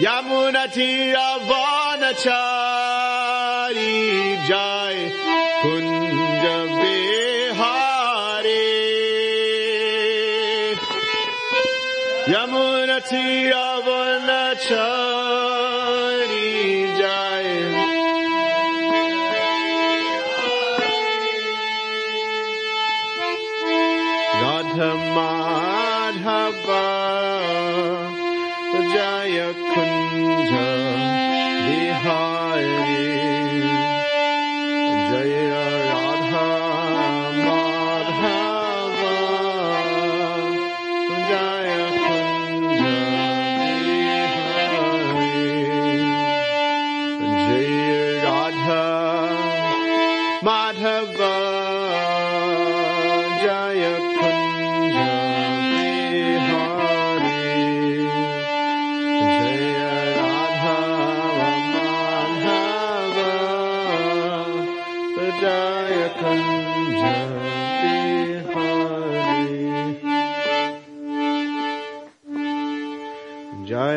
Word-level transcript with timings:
یمونتی 0.00 1.12
روان 1.12 2.12
چاری 2.24 3.98
جای 4.48 5.10
کنج 5.62 6.25
Yamuna 13.10 14.54
Tiravanachari 14.56 15.05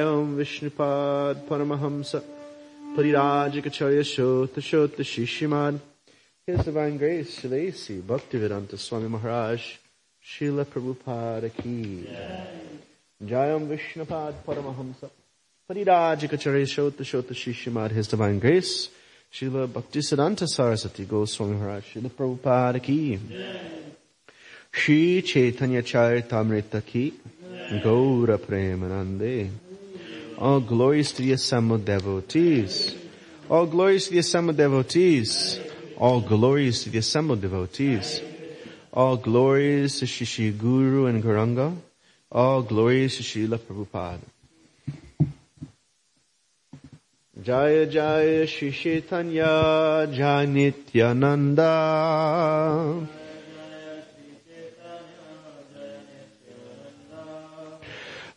Jayam 0.09 0.35
Vishnupad 0.35 1.35
Paramahamsa. 1.47 2.23
Parivrajakacharya 2.95 4.01
Shota 4.01 4.57
Shota 4.57 5.03
Shishimad 5.03 5.79
His 6.47 6.65
Divine 6.65 6.97
Grace 6.97 7.39
Shilasi 7.39 8.01
Bhaktivedanta 8.01 8.77
Swami 8.77 9.07
Maharaj 9.07 9.61
Srila 10.25 10.65
Prabhupada 10.65 11.51
Ki 11.55 12.07
Jayam 13.23 13.67
Vishnupad 13.67 14.33
Paramahamsa. 14.47 15.09
Parivrajakacharya 15.69 16.65
Shota 16.65 17.03
Shota 17.03 17.33
Shishimad 17.33 17.91
His 17.91 18.07
Divine 18.07 18.39
Grace 18.39 18.89
Srila 19.31 19.67
Bhaktisiddhanta 19.67 20.47
Saraswati 20.47 21.05
Goswami 21.05 21.55
Maharaj 21.55 21.83
Srila 21.83 22.09
Prabhupada 22.09 22.81
Ki 22.81 23.19
Shri 24.71 25.21
Chaitanya 25.21 25.83
Charitamrita 25.83 26.83
Ki 26.83 27.13
Gaura 27.83 28.39
Premanande 28.39 29.68
All 30.39 30.61
glories 30.61 31.11
to 31.11 31.21
the 31.21 31.33
assembled 31.33 31.83
devotees. 31.83 32.95
All 33.49 33.65
glories 33.65 34.05
to 34.05 34.11
the 34.11 34.19
assembled 34.19 34.55
devotees. 34.55 35.59
All 35.97 36.21
glories 36.21 36.83
to 36.83 36.89
the 36.89 36.99
assembled 36.99 37.41
devotees. 37.41 38.21
All 38.93 39.17
glories 39.17 39.99
to 39.99 40.05
Shishi 40.05 40.57
Guru 40.57 41.07
and 41.07 41.21
Gauranga. 41.21 41.75
All 42.31 42.61
glories 42.61 43.17
to 43.17 43.23
Srila 43.23 43.59
Prabhupada. 43.59 44.21
Jaya 47.43 47.85
Jaya 47.85 48.47
Shri 48.47 48.71
Chaitanya 48.71 50.07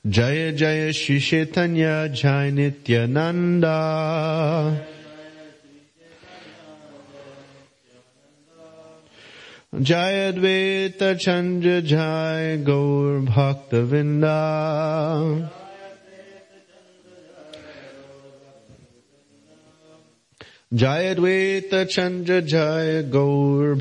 Jaya 0.05 0.51
Nityananda 0.51 0.51
Jaya 0.51 0.53
Jaya 0.53 0.93
Shri 0.93 1.21
Chaitanya 1.21 2.09
Jaya 2.09 2.51
Nityananda 2.51 4.87
Jaya 9.81 10.33
Dvaita 10.33 11.21
Chandra 11.21 11.81
Jaya 11.83 12.57
Gaur 12.57 13.21
Bhakta 13.21 13.87
Vrinda 13.87 15.49
Jaya 20.75 21.15
Dvaita 21.15 21.89
Chandra 21.89 22.43
Jaya 22.43 23.05
Gaur 23.05 23.77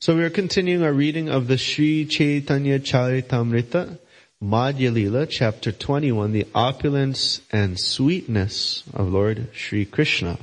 So 0.00 0.14
we 0.14 0.22
are 0.22 0.30
continuing 0.30 0.84
our 0.84 0.92
reading 0.92 1.28
of 1.28 1.48
the 1.48 1.58
Sri 1.58 2.04
Chaitanya 2.04 2.78
Charitamrita, 2.78 3.98
Madhya 4.40 4.92
Lila, 4.92 5.26
chapter 5.26 5.72
21, 5.72 6.30
the 6.30 6.46
opulence 6.54 7.40
and 7.50 7.76
sweetness 7.76 8.84
of 8.94 9.08
Lord 9.12 9.48
Sri 9.54 9.84
Krishna. 9.84 10.38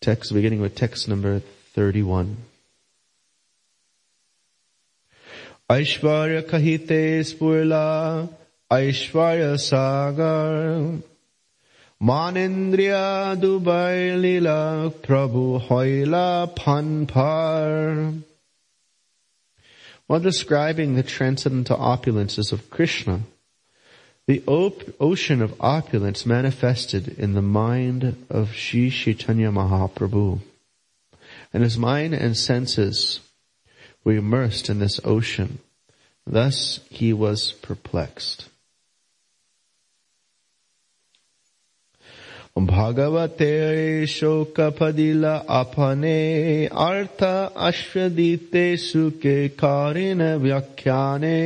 Text 0.00 0.32
beginning 0.32 0.62
with 0.62 0.74
text 0.74 1.06
number 1.06 1.40
31. 1.74 2.38
Aishwarya 5.68 6.40
kahite 6.48 7.20
spurla, 7.28 8.26
Aishwarya 8.70 9.60
sagar, 9.60 10.98
Manindriya 12.00 13.38
dubai 13.38 14.18
lila, 14.18 14.90
Prabhu 15.02 15.60
hoila 15.60 16.46
panpar. 16.56 18.22
While 20.06 20.20
describing 20.20 20.94
the 20.94 21.02
transcendental 21.02 21.78
opulences 21.78 22.52
of 22.52 22.70
Krishna, 22.70 23.20
the 24.26 24.42
op- 24.46 24.82
ocean 25.00 25.42
of 25.42 25.60
opulence 25.60 26.24
manifested 26.24 27.08
in 27.18 27.34
the 27.34 27.42
mind 27.42 28.24
of 28.30 28.54
Sri 28.54 28.90
Chaitanya 28.90 29.50
Mahaprabhu. 29.50 30.40
And 31.52 31.62
his 31.62 31.76
mind 31.76 32.14
and 32.14 32.36
senses 32.36 33.20
were 34.04 34.14
immersed 34.14 34.68
in 34.68 34.78
this 34.78 35.00
ocean. 35.04 35.58
Thus 36.26 36.80
he 36.88 37.12
was 37.12 37.52
perplexed. 37.52 38.48
भगवते 42.57 44.05
शोकपदिल 44.07 45.25
अपने 45.25 46.17
अर्थ 46.65 47.23
अश्वदीते 47.23 48.65
सुके 48.87 49.47
Kieron 49.61 50.21
व्याख्याने 50.41 51.37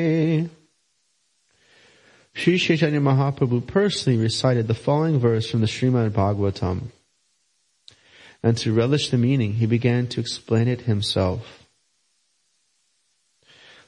Sri 2.33 2.57
Chaitanya 2.57 3.01
Mahaprabhu 3.01 3.67
personally 3.67 4.17
recited 4.17 4.67
the 4.67 4.73
following 4.73 5.19
verse 5.19 5.49
from 5.49 5.59
the 5.59 5.67
Srimad 5.67 6.11
Bhagavatam. 6.11 6.83
And 8.41 8.57
to 8.57 8.73
relish 8.73 9.09
the 9.09 9.17
meaning, 9.17 9.53
he 9.53 9.65
began 9.65 10.07
to 10.07 10.21
explain 10.21 10.67
it 10.67 10.81
himself. 10.81 11.67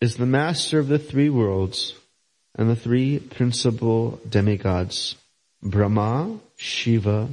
is 0.00 0.16
the 0.16 0.26
master 0.26 0.78
of 0.78 0.88
the 0.88 0.98
three 0.98 1.30
worlds 1.30 1.94
and 2.55 2.69
the 2.69 2.75
three 2.75 3.19
principal 3.19 4.19
demigods, 4.27 5.15
Brahma, 5.61 6.39
Shiva, 6.55 7.29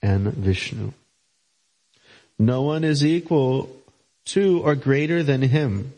and 0.00 0.32
Vishnu. 0.32 0.92
No 2.38 2.62
one 2.62 2.84
is 2.84 3.04
equal 3.04 3.74
to 4.26 4.60
or 4.62 4.74
greater 4.74 5.22
than 5.22 5.42
him. 5.42 5.92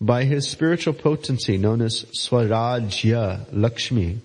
By 0.00 0.24
his 0.24 0.48
spiritual 0.48 0.94
potency 0.94 1.58
known 1.58 1.82
as 1.82 2.04
Swarajya 2.04 3.46
Lakshmi, 3.52 4.20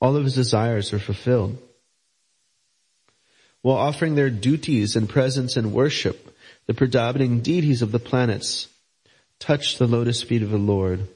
all 0.00 0.16
of 0.16 0.24
his 0.24 0.34
desires 0.34 0.92
are 0.92 0.98
fulfilled. 0.98 1.58
While 3.62 3.76
offering 3.76 4.14
their 4.14 4.30
duties 4.30 4.96
and 4.96 5.06
presence 5.06 5.56
and 5.56 5.72
worship, 5.72 6.34
the 6.66 6.72
predominating 6.72 7.40
deities 7.40 7.82
of 7.82 7.92
the 7.92 7.98
planets 7.98 8.68
touch 9.40 9.78
the 9.78 9.88
lotus 9.88 10.22
feet 10.22 10.42
of 10.42 10.50
the 10.50 10.58
Lord 10.58 11.08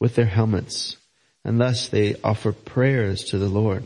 with 0.00 0.14
their 0.14 0.26
helmets, 0.26 0.96
and 1.44 1.60
thus 1.60 1.88
they 1.88 2.14
offer 2.24 2.52
prayers 2.52 3.24
to 3.24 3.38
the 3.38 3.48
Lord. 3.48 3.84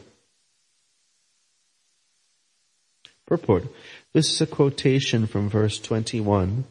Purport. 3.27 3.65
This 4.13 4.31
is 4.33 4.41
a 4.41 4.47
quotation 4.47 5.27
from 5.27 5.49
verse 5.49 5.81
21 5.81 6.65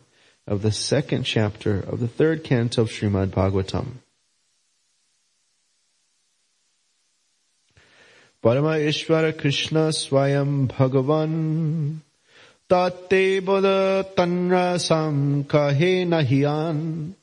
of 0.47 0.61
the 0.61 0.71
second 0.71 1.23
chapter 1.23 1.79
of 1.79 1.99
the 1.99 2.07
third 2.07 2.43
canto 2.43 2.83
of 2.83 2.89
Srimad 2.89 3.31
Bhagavatam. 3.31 3.87
Parama 8.41 8.79
Ishvara 8.79 9.37
Krishna 9.37 9.89
Swayam 9.89 10.67
Bhagavan 10.67 11.99
Tate 12.67 13.45
Buddha 13.45 14.03
Tanra 14.17 14.79
Sam 14.79 15.43
Kahe 15.43 16.03
Nahiyan. 16.07 17.13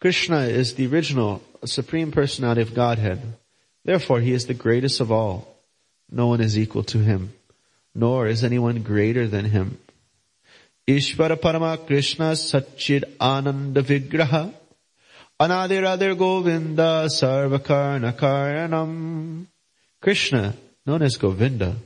Krishna 0.00 0.40
is 0.40 0.74
the 0.74 0.88
original 0.88 1.40
supreme 1.64 2.10
personality 2.10 2.62
of 2.62 2.74
Godhead. 2.74 3.22
Therefore, 3.84 4.18
he 4.18 4.32
is 4.32 4.46
the 4.46 4.54
greatest 4.54 5.00
of 5.00 5.12
all. 5.12 5.46
No 6.10 6.26
one 6.26 6.40
is 6.40 6.58
equal 6.58 6.82
to 6.84 6.98
him, 6.98 7.32
nor 7.94 8.26
is 8.26 8.42
anyone 8.42 8.82
greater 8.82 9.28
than 9.28 9.44
him. 9.44 9.78
Ishvara 10.88 11.36
Parama 11.36 11.86
Krishna 11.86 12.32
Satchid 12.32 13.04
Ananda 13.20 13.84
Vigraha 13.84 14.52
Anadiradir 15.40 16.18
Govinda 16.18 17.06
Sarvakarna 17.06 18.12
Karanam. 18.18 19.46
Krishna, 20.02 20.56
known 20.84 21.02
as 21.02 21.18
Govinda, 21.18 21.76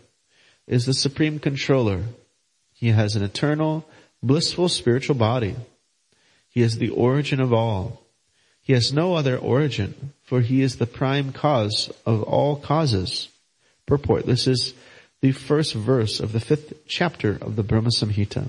is 0.67 0.87
the 0.87 0.95
supreme 0.95 1.39
controller 1.39 2.05
he 2.79 2.91
has 2.91 3.17
an 3.17 3.25
eternal, 3.25 3.85
blissful 4.23 4.69
spiritual 4.69 5.17
body. 5.17 5.57
He 6.49 6.63
is 6.63 6.79
the 6.79 6.91
origin 6.91 7.41
of 7.41 7.53
all. 7.53 8.05
He 8.63 8.73
has 8.73 8.93
no 8.93 9.15
other 9.15 9.37
origin, 9.37 10.13
for 10.23 10.43
he 10.43 10.63
is 10.63 10.77
the 10.77 10.87
prime 10.87 11.33
cause 11.33 11.91
of 12.07 12.23
all 12.23 12.55
causes. 12.55 13.31
Purport. 13.85 14.27
This 14.27 14.47
is 14.47 14.75
the 15.23 15.33
first 15.33 15.75
verse 15.75 16.21
of 16.21 16.31
the 16.31 16.39
fifth 16.39 16.73
chapter 16.87 17.37
of 17.41 17.57
the 17.57 17.65
Brahma 17.65 17.89
Samhita. 17.89 18.49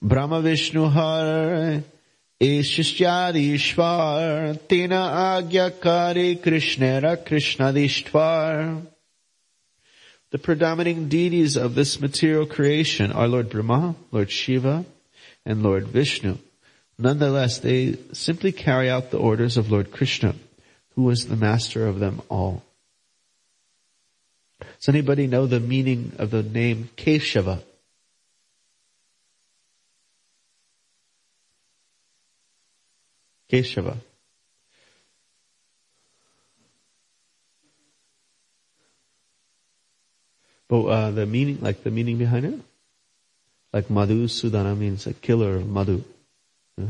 Brahma 0.00 0.40
Vishnu 0.40 0.86
Har 0.86 1.82
Ishishchadishvar 2.40 4.68
Tina 4.68 5.42
Agyakari 5.42 6.40
Krishnera 6.40 7.22
Krishnadishvar 7.22 8.86
the 10.30 10.38
predominating 10.38 11.08
deities 11.08 11.56
of 11.56 11.74
this 11.74 12.00
material 12.00 12.46
creation 12.46 13.12
are 13.12 13.28
Lord 13.28 13.48
Brahma, 13.48 13.94
Lord 14.12 14.30
Shiva, 14.30 14.84
and 15.46 15.62
Lord 15.62 15.88
Vishnu. 15.88 16.36
Nonetheless, 16.98 17.58
they 17.58 17.96
simply 18.12 18.52
carry 18.52 18.90
out 18.90 19.10
the 19.10 19.18
orders 19.18 19.56
of 19.56 19.70
Lord 19.70 19.90
Krishna, 19.90 20.34
who 20.94 21.08
is 21.10 21.26
the 21.26 21.36
master 21.36 21.86
of 21.86 21.98
them 21.98 22.20
all. 22.28 22.62
Does 24.60 24.88
anybody 24.88 25.26
know 25.26 25.46
the 25.46 25.60
meaning 25.60 26.12
of 26.18 26.30
the 26.30 26.42
name 26.42 26.90
Keshava? 26.96 27.62
Keshava. 33.50 33.96
But 40.68 40.82
uh, 40.84 41.10
the 41.10 41.26
meaning, 41.26 41.58
like 41.60 41.82
the 41.82 41.90
meaning 41.90 42.18
behind 42.18 42.44
it, 42.44 42.60
like 43.72 43.90
Madhu 43.90 44.26
Sudana 44.26 44.76
means 44.76 45.06
a 45.06 45.14
killer 45.14 45.56
of 45.56 45.66
Madhu. 45.66 46.04
Yeah? 46.76 46.86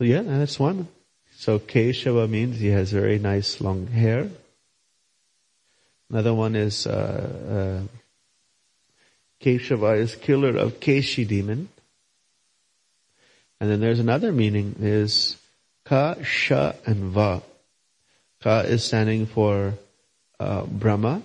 Yeah, 0.00 0.22
that's 0.22 0.58
one. 0.58 0.88
So 1.36 1.58
Keshava 1.60 2.28
means 2.28 2.58
he 2.58 2.68
has 2.68 2.90
very 2.90 3.18
nice 3.18 3.60
long 3.60 3.86
hair. 3.86 4.28
Another 6.10 6.34
one 6.34 6.56
is 6.56 6.86
uh, 6.86 7.82
uh, 7.82 9.44
Keshava 9.44 9.98
is 9.98 10.16
killer 10.16 10.56
of 10.56 10.80
Keshi 10.80 11.26
demon. 11.26 11.68
And 13.60 13.70
then 13.70 13.80
there's 13.80 13.98
another 13.98 14.32
meaning 14.32 14.76
is 14.80 15.36
Ka, 15.84 16.16
Sha, 16.22 16.72
and 16.86 17.12
Va. 17.12 17.42
Ka 18.40 18.60
is 18.60 18.84
standing 18.84 19.26
for 19.26 19.74
uh, 20.38 20.62
Brahma, 20.64 21.22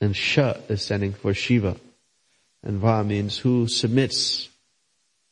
and 0.00 0.14
Sha 0.14 0.54
is 0.68 0.82
standing 0.82 1.12
for 1.12 1.32
Shiva. 1.32 1.76
And 2.62 2.80
Va 2.80 3.04
means 3.04 3.38
who 3.38 3.68
submits. 3.68 4.48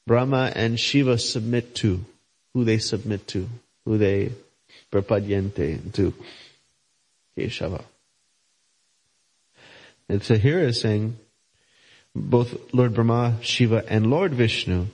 Brahma 0.06 0.52
and 0.54 0.78
Shiva 0.78 1.18
submit 1.18 1.74
to. 1.76 2.04
Who 2.54 2.64
they 2.64 2.78
submit 2.78 3.26
to. 3.28 3.48
Who 3.84 3.98
they 3.98 4.32
prapadyante 4.92 5.92
to. 5.94 6.14
Keshava. 7.36 7.82
And 10.08 10.22
so 10.22 10.36
here 10.36 10.60
is 10.60 10.80
saying 10.80 11.16
both 12.14 12.72
Lord 12.72 12.94
Brahma, 12.94 13.38
Shiva, 13.42 13.84
and 13.88 14.10
Lord 14.10 14.32
Vishnu 14.32 14.86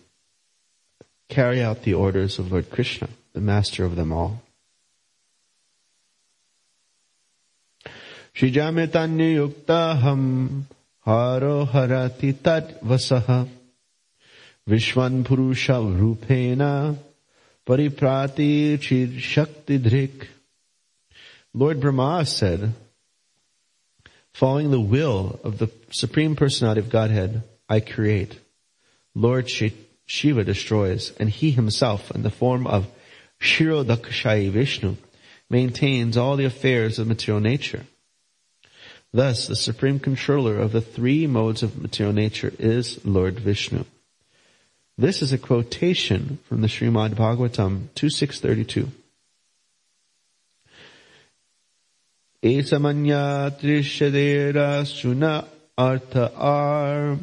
carry 1.31 1.63
out 1.63 1.85
the 1.85 1.95
orders 1.95 2.39
of 2.39 2.53
Lord 2.53 2.71
Krishna, 2.71 3.09
the 3.33 3.41
master 3.41 3.85
of 3.85 3.97
them 3.97 4.13
all. 4.13 4.43
Shijamitaniyuktaham 8.35 10.65
haro 11.05 11.67
harati 11.67 12.43
tat 12.43 12.83
vasaha 12.83 13.49
vishwan 14.69 15.25
purusha 15.25 15.73
rupena 15.73 16.97
pariprati 17.67 18.79
chid 18.81 19.21
shakti 19.21 19.79
dhrik. 19.79 20.29
Lord 21.53 21.81
Brahma 21.81 22.25
said, 22.27 22.73
following 24.33 24.71
the 24.71 24.81
will 24.81 25.41
of 25.43 25.59
the 25.59 25.69
Supreme 25.91 26.37
Personality 26.37 26.81
of 26.81 26.91
Godhead, 26.91 27.43
I 27.69 27.81
create. 27.81 28.39
Lord 29.15 29.49
Chaitanya 29.49 29.90
Shiva 30.11 30.43
destroys, 30.43 31.13
and 31.21 31.31
he 31.31 31.53
himself, 31.53 32.11
in 32.11 32.25
the 32.25 32.33
form 32.33 32.67
of 32.67 32.89
Kshirodakshayi 33.41 34.51
Vishnu, 34.51 34.97
maintains 35.49 36.17
all 36.17 36.35
the 36.37 36.45
affairs 36.45 36.99
of 36.99 37.07
material 37.07 37.41
nature. 37.41 37.87
Thus, 39.13 39.47
the 39.47 39.55
supreme 39.55 40.01
controller 40.01 40.59
of 40.59 40.73
the 40.73 40.81
three 40.81 41.29
modes 41.29 41.63
of 41.63 41.81
material 41.81 42.13
nature 42.13 42.53
is 42.59 42.99
Lord 43.05 43.39
Vishnu. 43.39 43.85
This 44.99 45.23
is 45.23 45.33
a 45.33 45.39
quotation 45.39 46.41
from 46.49 46.61
the 46.61 46.67
Srimad 46.67 47.15
Bhagavatam 47.15 47.95
2632. 47.95 48.91
Esamanya 52.43 53.57
Trishadera 53.61 54.85
Suna 54.85 55.47
Artha 55.79 56.35
Ar 56.35 57.17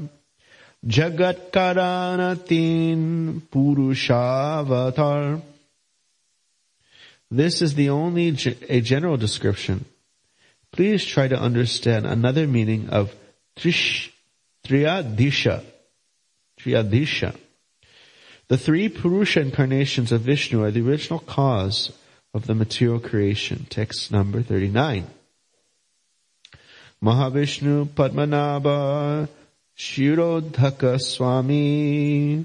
Jagat 0.88 1.51
Karanatin 1.51 3.41
Purushavatar 3.51 5.41
This 7.29 7.62
is 7.62 7.75
the 7.75 7.89
only 7.89 8.29
a 8.70 8.79
general 8.79 9.17
description. 9.17 9.84
Please 10.72 11.03
try 11.03 11.27
to 11.27 11.38
understand 11.38 12.06
another 12.06 12.48
meaning 12.48 12.89
of 12.89 13.13
trish, 13.58 14.12
Triyadisha. 14.65 15.62
Triyadisha. 16.62 17.36
The 18.48 18.58
three 18.58 18.88
Purusha 18.88 19.41
incarnations 19.41 20.13
of 20.13 20.22
Vishnu 20.22 20.63
are 20.63 20.72
the 20.72 20.88
original 20.88 21.20
cause 21.20 21.91
of 22.34 22.48
the 22.48 22.56
material 22.56 23.01
creation. 23.01 23.67
Text 23.70 24.10
number 24.10 24.41
39. 24.41 25.06
Mahavishnu 27.03 27.88
Padmanabha 27.88 29.27
Shirodhaka 29.78 31.00
Swami 31.00 32.44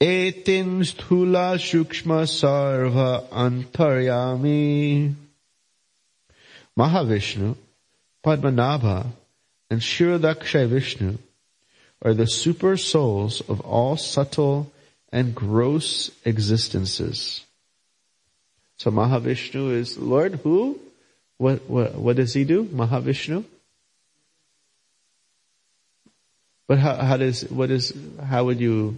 Etin 0.00 0.80
Sthula 0.80 1.58
Shukshma 1.58 2.24
Sarva 2.24 3.28
Antaryami 3.28 5.14
Mahavishnu, 6.78 7.56
Padmanabha, 8.24 9.06
and 9.68 9.82
Shirodakshay 9.82 10.66
Vishnu 10.66 11.18
are 12.00 12.14
the 12.14 12.26
super 12.26 12.78
souls 12.78 13.42
of 13.42 13.60
all 13.60 13.98
subtle 13.98 14.72
and 15.12 15.34
gross 15.34 16.10
existences. 16.24 17.44
So 18.78 18.90
Mahavishnu 18.90 19.72
is 19.74 19.98
Lord 19.98 20.36
who? 20.36 20.80
What, 21.36 21.68
what, 21.68 21.96
what 21.96 22.16
does 22.16 22.32
he 22.32 22.44
do? 22.44 22.64
Mahavishnu? 22.64 23.44
But 26.70 26.78
how, 26.78 26.94
how 26.94 27.16
does, 27.16 27.50
what 27.50 27.72
is, 27.72 27.92
how 28.24 28.44
would 28.44 28.60
you 28.60 28.96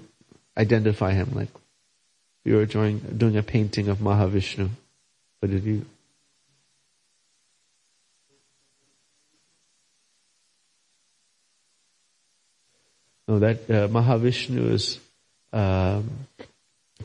identify 0.58 1.12
him? 1.14 1.30
Like, 1.32 1.48
you 2.44 2.56
were 2.56 2.66
doing, 2.66 2.98
doing 2.98 3.38
a 3.38 3.42
painting 3.42 3.88
of 3.88 3.96
Mahavishnu. 3.96 4.68
What 5.40 5.50
did 5.50 5.64
you, 5.64 5.86
No, 13.26 13.38
that 13.38 13.70
uh, 13.70 13.88
Mahavishnu 13.88 14.72
is 14.72 15.00
um, 15.54 16.10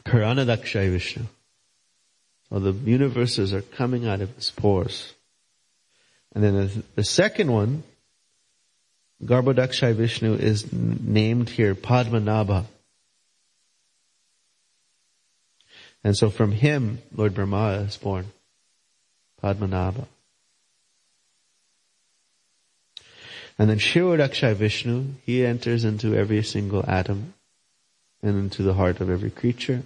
Karanadakshay 0.04 0.92
Vishnu. 0.92 1.24
So 2.50 2.60
the 2.60 2.74
universes 2.74 3.54
are 3.54 3.62
coming 3.62 4.06
out 4.06 4.20
of 4.20 4.36
his 4.36 4.52
pores. 4.52 5.14
And 6.36 6.44
then 6.44 6.56
the, 6.56 6.84
the 6.96 7.04
second 7.06 7.54
one, 7.54 7.84
Garbhodakshay 9.24 9.96
Vishnu 9.96 10.36
is 10.36 10.72
named 10.72 11.50
here 11.50 11.74
Padmanabha. 11.74 12.66
And 16.04 16.16
so 16.16 16.30
from 16.30 16.52
him, 16.52 17.00
Lord 17.16 17.34
Brahma 17.34 17.86
is 17.88 17.98
born. 17.98 18.28
Padmanabha. 19.42 20.06
And 23.60 23.70
then 23.70 23.80
Shirodakshay 23.80 24.54
Vishnu, 24.54 25.06
he 25.26 25.44
enters 25.44 25.84
into 25.84 26.16
every 26.16 26.44
single 26.44 26.86
atom 26.88 27.34
and 28.22 28.38
into 28.38 28.62
the 28.62 28.76
heart 28.76 29.02
of 29.02 29.10
every 29.10 29.32
creature. 29.32 29.82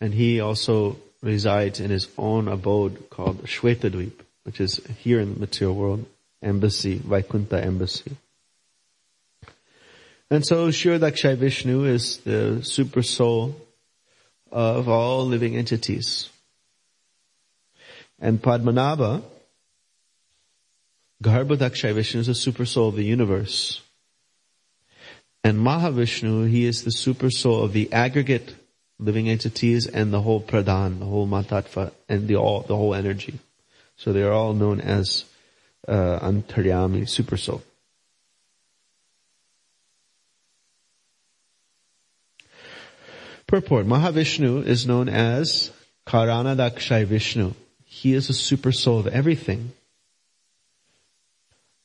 And 0.00 0.12
he 0.12 0.40
also 0.40 0.96
resides 1.22 1.78
in 1.78 1.90
his 1.90 2.08
own 2.18 2.48
abode 2.48 3.10
called 3.10 3.44
Shwetadweep, 3.44 4.20
which 4.42 4.60
is 4.60 4.80
here 4.98 5.20
in 5.20 5.34
the 5.34 5.40
material 5.40 5.76
world, 5.76 6.06
embassy, 6.44 6.98
Vaikuntha 6.98 7.64
embassy. 7.64 8.16
And 10.30 10.44
so 10.44 10.68
Shirodakshay 10.68 11.36
Vishnu 11.36 11.84
is 11.84 12.18
the 12.18 12.62
super 12.62 13.02
soul 13.02 13.56
of 14.52 14.88
all 14.88 15.26
living 15.26 15.56
entities. 15.56 16.30
And 18.20 18.40
Padmanabha 18.40 19.22
Garbhodakshay 21.22 21.94
Vishnu 21.94 22.20
is 22.20 22.26
the 22.26 22.34
super 22.34 22.66
soul 22.66 22.88
of 22.88 22.96
the 22.96 23.04
universe. 23.04 23.80
And 25.42 25.58
Mahavishnu, 25.58 26.48
he 26.48 26.64
is 26.64 26.84
the 26.84 26.90
super 26.90 27.30
soul 27.30 27.62
of 27.62 27.72
the 27.72 27.92
aggregate 27.92 28.54
living 28.98 29.28
entities 29.28 29.86
and 29.86 30.12
the 30.12 30.20
whole 30.20 30.40
pradhan, 30.40 30.98
the 30.98 31.04
whole 31.04 31.26
mahat-tattva, 31.26 31.92
and 32.08 32.28
the 32.28 32.36
all, 32.36 32.62
the 32.62 32.76
whole 32.76 32.94
energy. 32.94 33.38
So 33.96 34.12
they 34.12 34.22
are 34.22 34.32
all 34.32 34.54
known 34.54 34.80
as 34.80 35.24
uh, 35.86 36.18
antaryami, 36.20 37.08
super 37.08 37.36
soul. 37.36 37.62
Purport, 43.46 43.86
Mahavishnu 43.86 44.66
is 44.66 44.86
known 44.86 45.08
as 45.08 45.70
Karanadakshay 46.06 47.04
Vishnu. 47.04 47.52
He 47.84 48.14
is 48.14 48.28
a 48.28 48.34
super 48.34 48.72
soul 48.72 49.00
of 49.00 49.06
everything. 49.06 49.72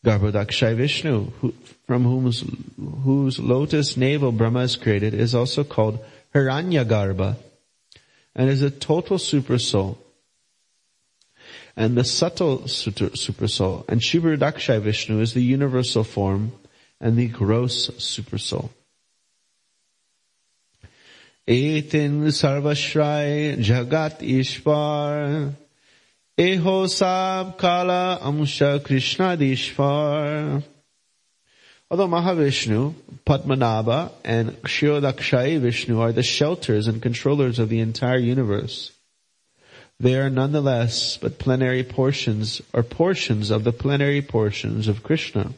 Garbhodakshay 0.05 0.75
Vishnu, 0.75 1.31
who, 1.41 1.53
from 1.85 2.05
whose, 2.05 2.43
whose 3.03 3.39
lotus 3.39 3.97
navel 3.97 4.31
Brahma 4.31 4.61
is 4.61 4.77
created, 4.77 5.13
is 5.13 5.35
also 5.35 5.63
called 5.63 5.99
Hiranyagarbha 6.33 7.35
and 8.35 8.49
is 8.49 8.61
a 8.61 8.71
total 8.71 9.17
super 9.17 9.59
soul 9.59 9.97
and 11.75 11.97
the 11.97 12.03
subtle 12.03 12.67
super 12.67 13.47
soul. 13.47 13.85
And 13.87 14.01
Kshirodakshayi 14.01 14.81
Vishnu 14.81 15.19
is 15.19 15.33
the 15.33 15.43
universal 15.43 16.03
form 16.03 16.51
and 16.99 17.17
the 17.17 17.27
gross 17.27 17.91
super 17.97 18.37
soul. 18.37 18.71
Etin 21.47 22.27
Sarvashray 22.27 23.57
Jagat 23.57 24.19
Ishvar 24.19 25.53
Eho 26.37 26.87
Sab 26.87 27.57
Kala 27.57 28.19
Amsha 28.21 28.83
Krishna 28.83 29.35
Dishvar. 29.35 30.63
Although 31.91 32.07
Mahavishnu, 32.07 32.93
Padmanabha, 33.25 34.11
and 34.23 34.51
Kshirodakshayi 34.61 35.59
Vishnu 35.59 35.99
are 35.99 36.11
the 36.11 36.21
shelters 36.21 36.87
and 36.87 37.01
controllers 37.01 37.57
of 37.57 37.69
the 37.69 37.79
entire 37.79 38.19
universe, 38.19 38.91
they 40.01 40.15
are 40.15 40.29
nonetheless 40.29 41.17
but 41.17 41.39
plenary 41.39 41.83
portions 41.83 42.61
or 42.73 42.83
portions 42.83 43.51
of 43.51 43.65
the 43.65 43.73
plenary 43.73 44.21
portions 44.21 44.87
of 44.87 45.03
Krishna. 45.03 45.51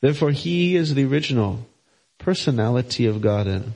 Therefore 0.00 0.32
he 0.32 0.74
is 0.74 0.94
the 0.94 1.04
original 1.04 1.64
personality 2.18 3.06
of 3.06 3.20
Godhead. 3.20 3.72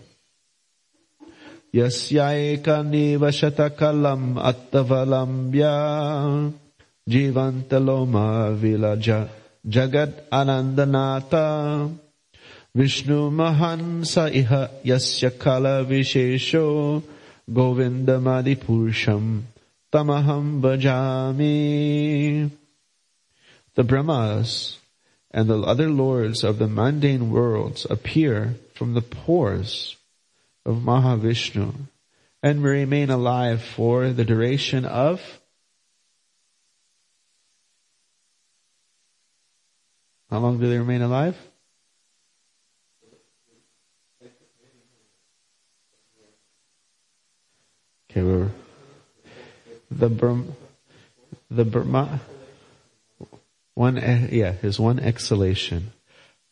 Yasyayekani 1.72 3.16
vashatakalam 3.16 4.42
attavalambya 4.42 6.52
jivantaloma 7.08 8.58
vilaja 8.58 9.28
jagat 9.64 10.28
anandanata 10.30 11.96
Vishnu 12.74 13.30
Mahansa 13.30 14.32
iha 14.32 14.68
yasya 14.84 15.38
kala 15.38 15.84
vishesho 15.84 17.04
Govindamadi 17.48 18.56
Purusham 18.56 19.42
tamaham 19.92 20.60
bhajami. 20.60 22.50
The 23.74 23.84
Brahmas 23.84 24.78
and 25.30 25.48
the 25.48 25.60
other 25.60 25.88
lords 25.88 26.42
of 26.42 26.58
the 26.58 26.68
mundane 26.68 27.30
worlds 27.30 27.86
appear 27.88 28.56
from 28.74 28.94
the 28.94 29.02
pores 29.02 29.96
of 30.66 30.76
Mahavishnu 30.76 31.72
and 32.42 32.62
remain 32.62 33.10
alive 33.10 33.62
for 33.62 34.10
the 34.10 34.24
duration 34.24 34.84
of 34.84 35.40
How 40.30 40.38
long 40.38 40.60
do 40.60 40.70
they 40.70 40.78
remain 40.78 41.02
alive? 41.02 41.36
Okay, 48.08 48.22
we're 48.22 48.50
the 49.90 50.08
Brahma, 50.08 50.44
the 51.50 51.64
Brahma, 51.64 52.20
one, 53.74 53.96
yeah, 53.96 54.52
his 54.52 54.78
one 54.78 54.98
exhalation. 54.98 55.92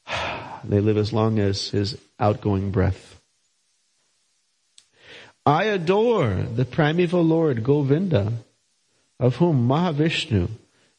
They 0.64 0.80
live 0.80 0.97
as 0.97 1.12
long 1.12 1.38
as 1.38 1.68
his 1.68 1.97
outgoing 2.18 2.73
breath. 2.73 3.21
I 5.47 5.64
adore 5.64 6.35
the 6.35 6.64
primeval 6.64 7.23
Lord 7.23 7.62
Govinda, 7.62 8.33
of 9.21 9.37
whom 9.37 9.68
Mahavishnu 9.68 10.50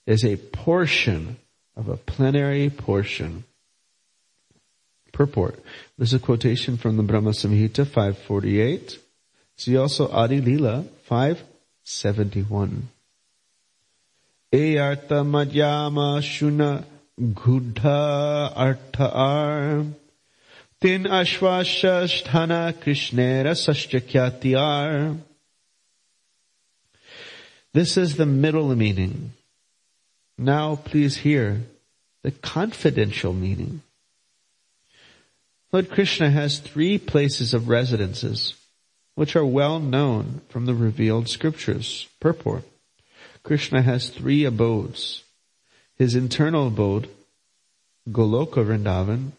is 0.08 0.24
a 0.24 0.38
portion 0.38 1.38
of 1.76 1.90
a 1.90 1.98
plenary 1.98 2.70
portion. 2.70 3.44
Purport. 5.12 5.60
This 5.98 6.10
is 6.10 6.14
a 6.14 6.20
quotation 6.20 6.78
from 6.78 6.96
the 6.96 7.04
Brahma 7.04 7.32
Samhita 7.32 7.86
548. 7.86 8.98
See 9.58 9.78
also 9.78 10.10
Adi 10.10 10.40
Lila 10.40 10.86
571. 11.90 12.88
Eyartha 14.54 15.26
madhyama 15.26 16.22
shuna 16.22 16.86
gudha 17.20 18.54
artha 18.56 19.12
ar. 19.12 19.86
Tin 20.80 21.06
ashvasha 21.06 22.06
sthana 22.06 22.74
krishnera 22.74 23.56
sashchakyatiyar. 23.56 25.18
This 27.74 27.98
is 27.98 28.18
the 28.18 28.28
middle 28.28 28.76
meaning. 28.76 29.32
Now 30.38 30.76
please 30.76 31.18
hear 31.18 31.64
the 32.22 32.32
confidential 32.32 33.34
meaning. 33.34 33.82
Lord 35.72 35.90
Krishna 35.90 36.30
has 36.30 36.60
three 36.60 37.00
places 37.00 37.56
of 37.56 37.68
residences, 37.68 38.54
which 39.20 39.36
are 39.36 39.44
well 39.44 39.82
known 39.82 40.40
from 40.48 40.66
the 40.66 40.74
revealed 40.74 41.28
scriptures. 41.28 42.08
Purport. 42.22 42.64
Krishna 43.44 43.82
has 43.82 44.08
three 44.08 44.46
abodes. 44.46 45.26
His 45.98 46.16
internal 46.16 46.68
abode, 46.68 47.10
Goloka 48.10 48.64
Vrindavan, 48.64 49.34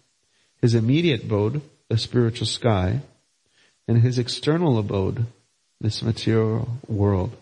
his 0.61 0.75
immediate 0.75 1.23
abode, 1.23 1.63
the 1.89 1.97
spiritual 1.97 2.47
sky, 2.47 3.01
and 3.89 4.03
his 4.03 4.19
external 4.19 4.77
abode, 4.79 5.25
this 5.81 6.03
material 6.03 6.69
world. 6.87 7.35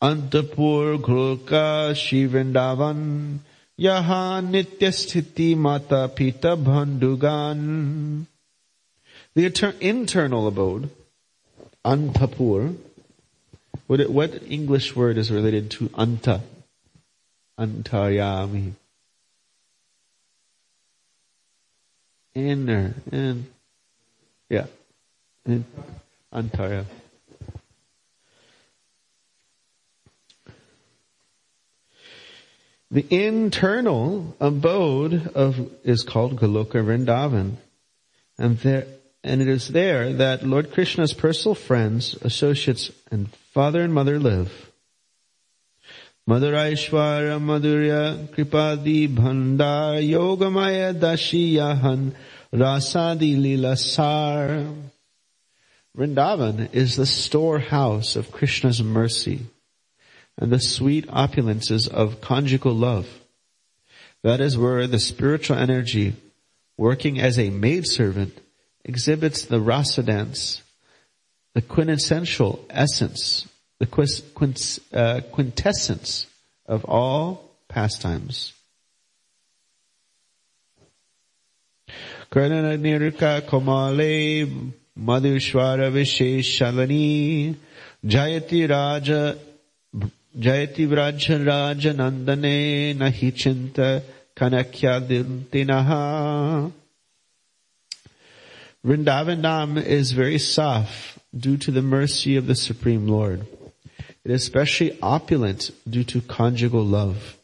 Antapur 0.00 0.98
Goloka 0.98 1.94
Shri 1.94 2.26
Vrindavan 2.26 3.40
Yaha 3.78 4.40
Nityasthiti 4.40 5.54
Mata 5.54 6.10
Pita 6.16 6.56
Bhandugan 6.56 8.24
the 9.34 9.46
inter- 9.46 9.74
internal 9.80 10.46
abode, 10.46 10.90
antapur, 11.84 12.76
what, 13.86 14.08
what 14.08 14.42
English 14.48 14.96
word 14.96 15.18
is 15.18 15.30
related 15.30 15.70
to 15.72 15.88
anta? 15.90 16.40
Antaryami. 17.58 18.72
Inner, 22.34 22.94
in, 23.12 23.46
yeah, 24.48 24.66
in, 25.46 25.64
antaya. 26.32 26.84
The 32.90 33.06
internal 33.10 34.36
abode 34.40 35.28
of 35.34 35.70
is 35.84 36.02
called 36.02 36.36
Goloka 36.36 36.74
Vrindavan, 36.84 37.56
and 38.38 38.58
there 38.58 38.86
and 39.24 39.40
it 39.40 39.48
is 39.48 39.68
there 39.68 40.12
that 40.12 40.46
Lord 40.46 40.70
Krishna's 40.70 41.14
personal 41.14 41.54
friends, 41.54 42.14
associates, 42.20 42.90
and 43.10 43.32
father 43.54 43.80
and 43.80 43.92
mother 43.92 44.20
live. 44.20 44.70
Madhuraishwara 46.28 47.40
Madhurya 47.40 48.28
Kripadi 48.28 49.08
Bhandar 49.08 50.06
Yogamaya 50.06 50.94
Dashiyahan 50.94 52.14
Rasadi 52.52 53.40
Lila 53.40 53.76
Sar. 53.78 54.66
Vrindavan 55.96 56.74
is 56.74 56.96
the 56.96 57.06
storehouse 57.06 58.16
of 58.16 58.30
Krishna's 58.30 58.82
mercy 58.82 59.46
and 60.36 60.52
the 60.52 60.60
sweet 60.60 61.06
opulences 61.08 61.88
of 61.88 62.20
conjugal 62.20 62.74
love. 62.74 63.08
That 64.22 64.40
is 64.40 64.58
where 64.58 64.86
the 64.86 64.98
spiritual 64.98 65.56
energy, 65.56 66.16
working 66.76 67.20
as 67.20 67.38
a 67.38 67.50
maidservant, 67.50 68.40
exhibits 68.84 69.46
the 69.46 69.60
rasa 69.60 70.02
dance, 70.02 70.62
the 71.54 71.62
quintessential 71.62 72.64
essence, 72.70 73.48
the 73.78 73.88
uh, 74.92 75.20
quintessence 75.32 76.26
of 76.66 76.84
all 76.84 77.50
pastimes. 77.68 78.52
Karnana 82.30 82.78
nirka 82.78 83.42
komale 83.42 84.72
madhushwara 84.98 85.90
visheshalani 85.92 87.54
jayati 88.04 88.68
raja 88.68 89.38
Jayati 90.36 90.88
Vraja 90.88 91.46
Raja 91.46 91.94
Nandane 91.94 92.96
Nahi 92.96 93.30
Chinta 93.32 94.02
Kanakya 94.34 95.00
Dintinaha. 95.00 96.72
Vrindavan 98.84 99.82
is 99.82 100.12
very 100.12 100.38
soft 100.38 101.18
due 101.36 101.56
to 101.56 101.70
the 101.70 101.82
mercy 101.82 102.36
of 102.36 102.46
the 102.46 102.54
Supreme 102.54 103.08
Lord. 103.08 103.46
It 104.24 104.30
is 104.30 104.42
especially 104.42 104.98
opulent 105.00 105.70
due 105.88 106.04
to 106.04 106.20
conjugal 106.20 106.84
love. 106.84 107.36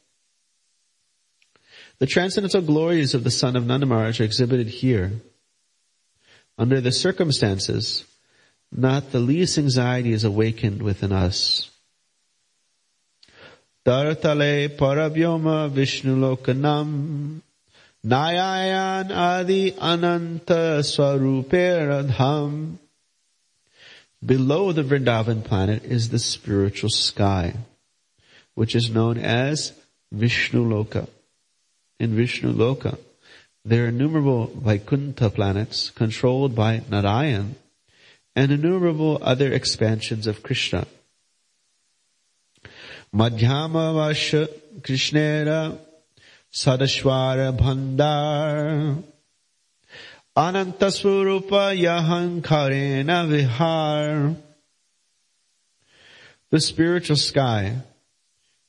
The 1.98 2.07
transcendental 2.07 2.62
glories 2.62 3.14
of 3.14 3.24
the 3.24 3.31
son 3.31 3.57
of 3.57 3.66
Nanda 3.66 3.92
are 3.92 4.09
exhibited 4.09 4.68
here. 4.68 5.12
Under 6.59 6.81
the 6.81 6.92
circumstances, 6.92 8.05
not 8.70 9.12
the 9.12 9.20
least 9.20 9.57
anxiety 9.59 10.12
is 10.12 10.24
awakened 10.24 10.83
within 10.83 11.12
us. 11.12 11.70
Taratale 13.85 14.76
Paravyoma 14.76 15.70
Vishnulokanam 15.70 17.40
Narayan 18.02 19.12
Adi 19.12 19.74
Ananta 19.74 20.80
स्वरूपे. 20.80 22.78
Below 24.24 24.72
the 24.72 24.82
Vrindavan 24.82 25.44
planet 25.44 25.84
is 25.84 26.08
the 26.08 26.18
spiritual 26.18 26.88
sky, 26.88 27.54
which 28.54 28.74
is 28.74 28.88
known 28.88 29.18
as 29.18 29.72
Vishnu 30.12 30.64
Loka. 30.64 31.08
In 31.98 32.16
Vishnu 32.16 32.54
Loka, 32.54 32.98
there 33.66 33.84
are 33.84 33.88
innumerable 33.88 34.46
Vaikuntha 34.46 35.28
planets 35.28 35.90
controlled 35.90 36.54
by 36.54 36.82
Narayan 36.88 37.56
and 38.34 38.50
innumerable 38.50 39.18
other 39.20 39.52
expansions 39.52 40.26
of 40.26 40.42
Krishna. 40.42 40.86
Madhyama 43.14 43.92
Vasha 43.92 44.48
Krishnera 44.80 45.78
Sadashwara 46.52 47.56
Bhandar 47.56 49.04
Anantaswarupa 50.36 51.76
Yahankarena 51.78 53.28
Vihar 53.28 54.36
The 56.50 56.60
spiritual 56.60 57.16
sky, 57.16 57.76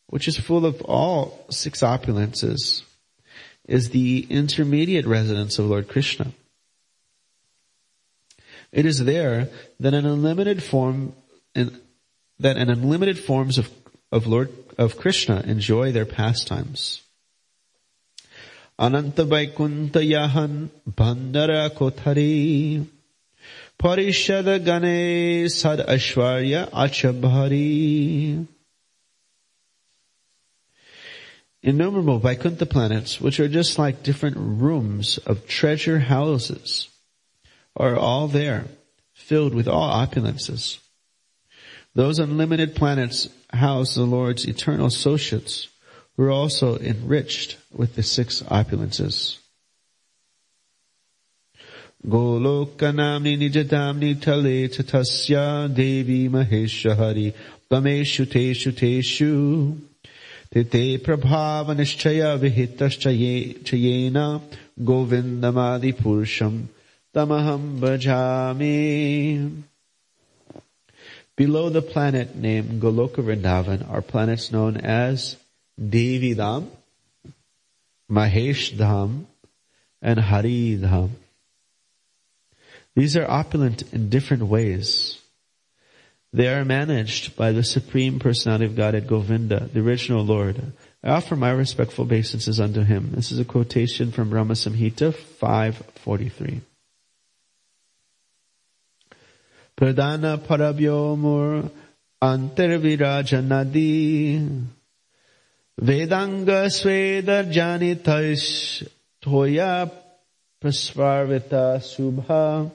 which 0.07 0.27
is 0.27 0.37
full 0.37 0.65
of 0.65 0.81
all 0.81 1.45
six 1.49 1.81
opulences, 1.81 2.83
is 3.67 3.89
the 3.89 4.27
intermediate 4.29 5.07
residence 5.07 5.57
of 5.57 5.65
Lord 5.65 5.87
Krishna. 5.87 6.33
It 8.71 8.85
is 8.85 9.03
there 9.03 9.49
that 9.79 9.93
an 9.93 10.05
unlimited 10.05 10.61
form 10.61 11.13
that 11.53 12.57
an 12.57 12.69
unlimited 12.69 13.17
forms 13.19 13.57
of, 13.57 13.69
of 14.11 14.27
Lord 14.27 14.51
of 14.77 14.97
Krishna 14.97 15.41
enjoy 15.45 15.91
their 15.91 16.05
pastimes. 16.05 17.01
Ananta 18.81 19.25
Vaikuntha 19.25 20.03
Yahan 20.03 20.71
Bandara 20.89 21.69
Kothari 21.69 22.83
Parishada 23.77 24.57
Gane 24.57 25.47
Sad 25.49 25.85
Ashwarya 25.87 26.67
Achabhari 26.71 28.47
Innumerable 31.61 32.17
Vaikuntha 32.17 32.65
planets, 32.65 33.21
which 33.21 33.39
are 33.39 33.47
just 33.47 33.77
like 33.77 34.01
different 34.01 34.35
rooms 34.37 35.19
of 35.27 35.45
treasure 35.45 35.99
houses, 35.99 36.89
are 37.75 37.95
all 37.95 38.27
there, 38.27 38.65
filled 39.13 39.53
with 39.53 39.67
all 39.67 39.91
opulences. 39.93 40.79
Those 41.93 42.17
unlimited 42.17 42.73
planets 42.73 43.29
house 43.53 43.93
the 43.93 44.05
Lord's 44.05 44.45
eternal 44.45 44.87
associates, 44.87 45.67
who 46.20 46.24
are 46.24 46.30
also 46.30 46.76
enriched 46.78 47.56
with 47.72 47.94
the 47.94 48.02
six 48.02 48.42
opulences. 48.42 49.38
गोलोकनाम्नि 52.06 53.36
निजताम्नि 53.36 54.14
तले 54.24 54.56
च 54.68 54.80
तस्य 54.90 55.36
देवी 55.74 56.26
महेश्वरि 56.34 57.30
त्वमेषु 57.70 58.24
तेषु 58.34 58.70
तेषु 58.80 59.30
ते 60.52 60.62
ते 60.72 60.84
प्रभावनिश्चय 61.06 62.22
विहितश्च 62.42 63.06
ये 63.06 63.34
च 63.66 63.74
येन 63.74 64.18
गोविन्दमादिपुरुषम् 64.90 66.60
तमहं 67.14 67.64
भजामि 67.80 68.76
Below 71.36 71.68
the 71.68 71.82
planet 71.82 72.34
named 72.34 72.80
Goloka 72.80 73.22
Vrindavan 73.22 73.90
are 73.90 74.00
planets 74.00 74.50
known 74.52 74.78
as 74.78 75.36
Devi 75.81 76.35
Dham, 76.35 76.67
Mahesh 78.09 78.73
Dham, 78.73 79.25
and 80.01 80.19
Hari 80.19 80.77
Dham. 80.77 81.11
These 82.95 83.17
are 83.17 83.29
opulent 83.29 83.83
in 83.93 84.09
different 84.09 84.43
ways. 84.43 85.17
They 86.33 86.47
are 86.47 86.63
managed 86.63 87.35
by 87.35 87.51
the 87.51 87.63
Supreme 87.63 88.19
Personality 88.19 88.65
of 88.65 88.75
Godhead 88.75 89.07
Govinda, 89.07 89.69
the 89.73 89.81
original 89.81 90.23
Lord. 90.23 90.61
I 91.03 91.09
offer 91.09 91.35
my 91.35 91.51
respectful 91.51 92.05
obeisances 92.05 92.59
unto 92.59 92.83
him. 92.83 93.11
This 93.13 93.31
is 93.31 93.39
a 93.39 93.45
quotation 93.45 94.11
from 94.11 94.29
Brahma 94.29 94.53
Samhita 94.53 95.13
543. 95.13 96.61
Pradana 99.77 100.37
Paravyomur 100.37 101.71
Antarvirajanadi 102.21 104.67
Vedanga 105.79 106.69
Swedar 106.69 107.51
Janitaish 107.51 108.87
Toya 109.21 109.91
Prasvarvita 110.61 111.79
Subha 111.79 112.71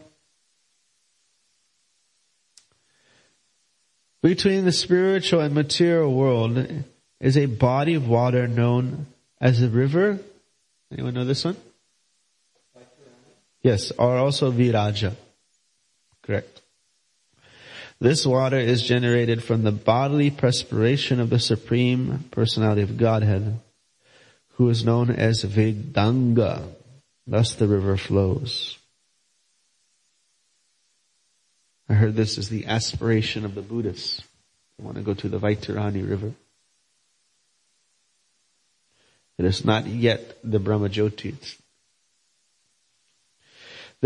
Between 4.26 4.64
the 4.64 4.72
spiritual 4.72 5.40
and 5.40 5.54
material 5.54 6.12
world 6.12 6.66
is 7.20 7.36
a 7.36 7.46
body 7.46 7.94
of 7.94 8.08
water 8.08 8.48
known 8.48 9.06
as 9.40 9.60
the 9.60 9.68
river. 9.68 10.18
Anyone 10.90 11.14
know 11.14 11.24
this 11.24 11.44
one? 11.44 11.56
Yes, 13.62 13.92
or 13.92 14.16
also 14.16 14.50
Viraja. 14.50 15.14
Correct. 16.22 16.55
This 17.98 18.26
water 18.26 18.58
is 18.58 18.82
generated 18.82 19.42
from 19.42 19.62
the 19.62 19.72
bodily 19.72 20.30
perspiration 20.30 21.18
of 21.18 21.30
the 21.30 21.38
Supreme 21.38 22.24
Personality 22.30 22.82
of 22.82 22.98
Godhead, 22.98 23.58
who 24.54 24.68
is 24.68 24.84
known 24.84 25.10
as 25.10 25.44
Vedanga. 25.44 26.68
Thus 27.26 27.54
the 27.54 27.66
river 27.66 27.96
flows. 27.96 28.78
I 31.88 31.94
heard 31.94 32.14
this 32.14 32.36
is 32.36 32.48
the 32.48 32.66
aspiration 32.66 33.44
of 33.44 33.54
the 33.54 33.62
Buddhists. 33.62 34.22
They 34.78 34.84
want 34.84 34.96
to 34.96 35.02
go 35.02 35.14
to 35.14 35.28
the 35.28 35.38
Vaitarani 35.38 36.08
River. 36.08 36.32
It 39.38 39.44
is 39.44 39.64
not 39.64 39.86
yet 39.86 40.38
the 40.42 40.58
Brahmajyoti. 40.58 41.56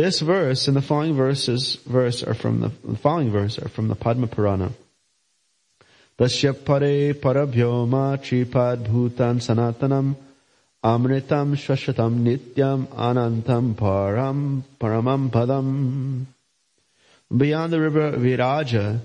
This 0.01 0.21
verse 0.21 0.67
and 0.67 0.75
the 0.75 0.81
following 0.81 1.13
verses, 1.13 1.75
verse 1.85 2.23
are 2.23 2.33
from 2.33 2.61
the, 2.61 2.71
the 2.83 2.97
following 2.97 3.31
verse 3.31 3.59
are 3.59 3.69
from 3.69 3.89
the 3.89 3.95
Padma 3.95 4.29
Purana. 4.29 4.73
Tasya 6.19 6.55
pare 6.65 7.13
paravyoma 7.13 8.17
tripad 8.17 8.89
bhutan 8.89 9.41
sanatanam 9.41 10.17
amritam 10.83 11.55
shashatam 11.55 12.23
nityam 12.25 12.87
anantam 12.87 13.75
param 13.75 14.63
paramam 14.81 15.29
padam. 15.29 16.25
Beyond 17.37 17.71
the 17.71 17.81
river 17.83 18.13
Viraja 18.13 19.01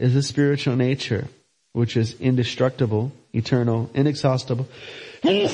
is 0.00 0.14
the 0.14 0.22
spiritual 0.24 0.74
nature, 0.74 1.28
which 1.74 1.96
is 1.96 2.20
indestructible, 2.20 3.12
eternal, 3.32 3.88
inexhaustible, 3.94 4.66
and 5.22 5.48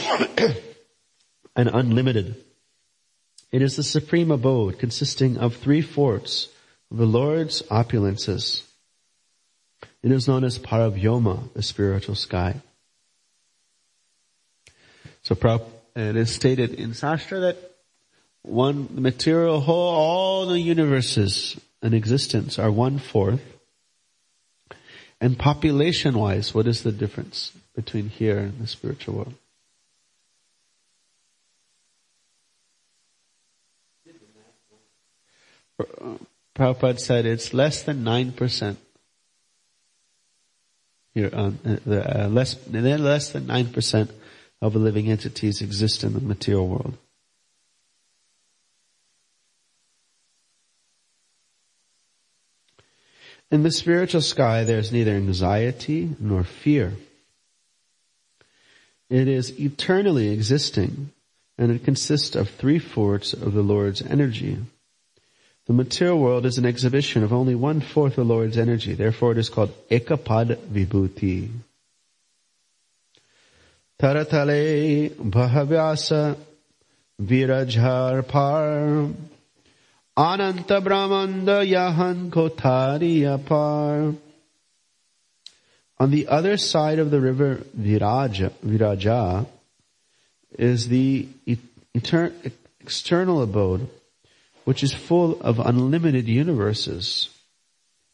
unlimited. 1.54 2.45
It 3.52 3.62
is 3.62 3.76
the 3.76 3.82
supreme 3.82 4.30
abode 4.30 4.78
consisting 4.78 5.38
of 5.38 5.56
three 5.56 5.82
fourths 5.82 6.48
of 6.90 6.98
the 6.98 7.06
Lord's 7.06 7.62
opulences. 7.62 8.62
It 10.02 10.10
is 10.12 10.28
known 10.28 10.44
as 10.44 10.58
Paravyoma, 10.58 11.52
the 11.52 11.62
spiritual 11.62 12.14
sky. 12.14 12.60
So 15.22 15.34
it 15.96 16.16
is 16.16 16.30
stated 16.30 16.74
in 16.74 16.90
Sastra 16.90 17.40
that 17.40 17.56
one 18.42 18.88
material 18.92 19.60
whole, 19.60 19.94
all 19.94 20.46
the 20.46 20.60
universes 20.60 21.58
in 21.82 21.94
existence 21.94 22.58
are 22.58 22.70
one 22.70 22.98
fourth. 22.98 23.42
And 25.20 25.38
population 25.38 26.18
wise, 26.18 26.54
what 26.54 26.66
is 26.66 26.82
the 26.82 26.92
difference 26.92 27.52
between 27.74 28.08
here 28.08 28.38
and 28.38 28.60
the 28.60 28.66
spiritual 28.66 29.14
world? 29.14 29.34
Prabhupada 35.78 36.98
said 36.98 37.26
it's 37.26 37.52
less 37.52 37.82
than 37.82 38.04
9%. 38.04 38.76
Here, 41.14 41.30
um, 41.32 41.58
uh, 41.64 42.28
less, 42.28 42.56
less 42.68 43.30
than 43.30 43.46
9% 43.46 44.10
of 44.60 44.72
the 44.72 44.78
living 44.78 45.10
entities 45.10 45.60
exist 45.60 46.04
in 46.04 46.12
the 46.14 46.20
material 46.20 46.66
world. 46.66 46.96
In 53.50 53.62
the 53.62 53.70
spiritual 53.70 54.22
sky, 54.22 54.64
there's 54.64 54.92
neither 54.92 55.12
anxiety 55.12 56.10
nor 56.18 56.42
fear. 56.42 56.94
It 59.08 59.28
is 59.28 59.58
eternally 59.60 60.30
existing, 60.30 61.12
and 61.56 61.70
it 61.70 61.84
consists 61.84 62.34
of 62.34 62.50
three 62.50 62.80
fourths 62.80 63.32
of 63.32 63.52
the 63.52 63.62
Lord's 63.62 64.02
energy. 64.02 64.58
The 65.66 65.72
material 65.72 66.18
world 66.18 66.46
is 66.46 66.58
an 66.58 66.66
exhibition 66.66 67.24
of 67.24 67.32
only 67.32 67.56
one 67.56 67.80
fourth 67.80 68.18
of 68.18 68.28
the 68.28 68.34
Lord's 68.34 68.56
energy. 68.56 68.94
Therefore, 68.94 69.32
it 69.32 69.38
is 69.38 69.48
called 69.48 69.72
Ekapad 69.88 70.56
Vibhuti. 70.56 71.50
Taratale 73.98 75.10
Bhavyasa 75.10 76.36
Virajhar 77.20 78.28
Par 78.28 79.08
Ananta 80.16 80.80
Brahmanda 80.80 81.66
Yahan 81.66 82.30
Kotari 82.30 83.22
Apar. 83.22 84.16
On 85.98 86.10
the 86.10 86.28
other 86.28 86.56
side 86.56 86.98
of 86.98 87.10
the 87.10 87.20
river 87.20 87.64
Viraja, 87.76 88.52
Viraja 88.64 89.46
is 90.58 90.88
the 90.88 91.26
etern- 91.94 92.52
external 92.80 93.42
abode, 93.42 93.88
which 94.66 94.82
is 94.82 94.92
full 94.92 95.40
of 95.42 95.60
unlimited 95.60 96.26
universes, 96.26 97.28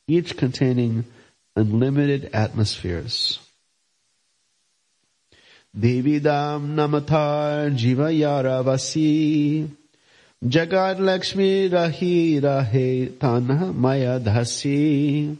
each 0.06 0.36
containing 0.36 1.02
unlimited 1.56 2.28
atmospheres. 2.34 3.38
Devidam 5.74 6.74
Namatar 6.76 7.74
Jiva 7.74 8.12
Yaravasi 8.12 9.66
Jagat 10.44 11.00
Lakshmi 11.00 11.70
Rahi 11.70 12.42
Rahe 12.42 13.08
Tanha 13.12 13.74
Maya 13.74 14.20
Dhasi. 14.20 15.38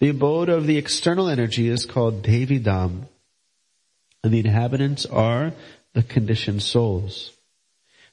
The 0.00 0.08
abode 0.08 0.48
of 0.48 0.66
the 0.66 0.78
external 0.78 1.28
energy 1.28 1.68
is 1.68 1.86
called 1.86 2.24
Devi 2.24 2.58
Dham, 2.58 3.06
and 4.24 4.32
the 4.32 4.40
inhabitants 4.40 5.06
are 5.06 5.52
the 5.92 6.02
conditioned 6.02 6.64
souls. 6.64 7.30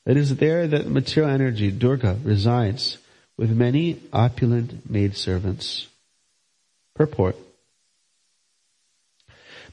It 0.10 0.18
is 0.18 0.38
there 0.38 0.66
that 0.66 0.88
material 0.88 1.32
energy, 1.32 1.70
Durga, 1.70 2.18
resides 2.24 2.98
with 3.38 3.52
many 3.52 4.02
opulent 4.12 4.90
maidservants. 4.90 5.86
Purport. 6.96 7.36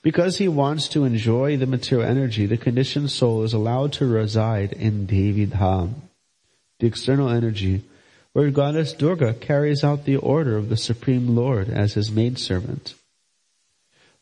Because 0.02 0.36
he 0.36 0.46
wants 0.46 0.88
to 0.88 1.04
enjoy 1.04 1.56
the 1.56 1.64
material 1.64 2.06
energy, 2.06 2.44
the 2.44 2.58
conditioned 2.58 3.10
soul 3.10 3.44
is 3.44 3.54
allowed 3.54 3.94
to 3.94 4.06
reside 4.06 4.74
in 4.74 5.06
Devi 5.06 5.46
Dham, 5.46 5.94
the 6.80 6.86
external 6.86 7.30
energy, 7.30 7.84
where 8.34 8.50
goddess 8.50 8.92
Durga 8.92 9.32
carries 9.32 9.82
out 9.82 10.04
the 10.04 10.16
order 10.16 10.58
of 10.58 10.68
the 10.68 10.76
Supreme 10.76 11.34
Lord 11.34 11.70
as 11.70 11.94
his 11.94 12.10
maidservant. 12.10 12.92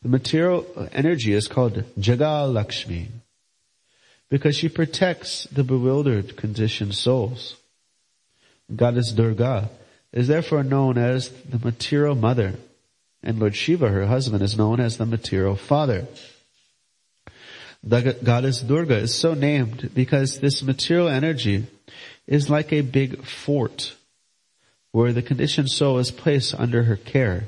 The 0.03 0.09
material 0.09 0.65
energy 0.93 1.33
is 1.33 1.49
called 1.49 1.83
Jagal 1.99 2.53
Lakshmi, 2.53 3.09
because 4.35 4.57
she 4.57 4.69
protects 4.69 5.45
the 5.53 5.63
bewildered 5.63 6.37
conditioned 6.37 6.93
souls. 6.93 7.55
Goddess 8.75 9.13
Durga 9.13 9.71
is 10.13 10.27
therefore 10.27 10.65
known 10.65 10.99
as 10.99 11.29
the 11.45 11.61
material 11.61 12.17
mother 12.17 12.55
and 13.23 13.39
Lord 13.39 13.55
Shiva, 13.55 13.89
her 13.91 14.07
husband, 14.07 14.43
is 14.43 14.59
known 14.59 14.81
as 14.81 14.97
the 14.97 15.07
material 15.07 15.55
father. 15.55 16.09
The 17.85 18.19
goddess 18.25 18.61
Durga 18.61 18.97
is 18.97 19.15
so 19.15 19.35
named 19.35 19.93
because 19.95 20.41
this 20.41 20.65
material 20.65 21.07
energy 21.07 21.69
is 22.27 22.51
like 22.51 22.73
a 22.73 22.81
big 22.81 23.25
fort 23.25 23.95
where 24.91 25.13
the 25.13 25.23
conditioned 25.23 25.71
soul 25.71 25.99
is 25.99 26.11
placed 26.11 26.57
under 26.57 26.83
her 26.83 26.97
care. 26.97 27.45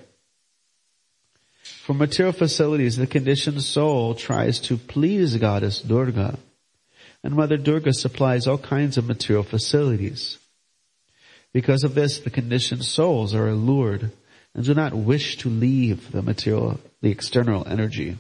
For 1.65 1.95
material 1.95 2.33
facilities, 2.33 2.97
the 2.97 3.09
conditioned 3.09 3.65
soul 3.65 4.15
tries 4.15 4.61
to 4.61 4.77
please 4.77 5.37
goddess 5.37 5.81
Durga, 5.81 6.39
and 7.23 7.35
Mother 7.35 7.57
Durga 7.57 7.93
supplies 7.93 8.47
all 8.47 8.59
kinds 8.59 8.97
of 8.97 9.07
material 9.07 9.43
facilities. 9.43 10.39
Because 11.53 11.85
of 11.85 11.95
this, 11.95 12.19
the 12.19 12.31
conditioned 12.31 12.85
souls 12.85 13.35
are 13.35 13.49
allured 13.49 14.13
and 14.55 14.65
do 14.65 14.75
not 14.75 14.95
wish 14.95 15.37
to 15.39 15.49
leave 15.49 16.13
the 16.13 16.23
material, 16.23 16.81
the 17.03 17.11
external 17.11 17.67
energy. 17.67 18.19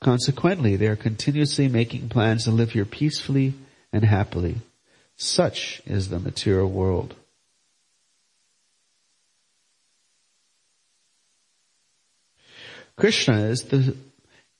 Consequently, 0.00 0.76
they 0.76 0.86
are 0.86 0.96
continuously 0.96 1.68
making 1.68 2.08
plans 2.08 2.44
to 2.44 2.50
live 2.50 2.72
here 2.72 2.84
peacefully 2.84 3.54
and 3.92 4.04
happily. 4.04 4.56
Such 5.16 5.82
is 5.86 6.08
the 6.08 6.20
material 6.20 6.70
world. 6.70 7.14
Krishna 12.96 13.46
is 13.46 13.64
the 13.64 13.96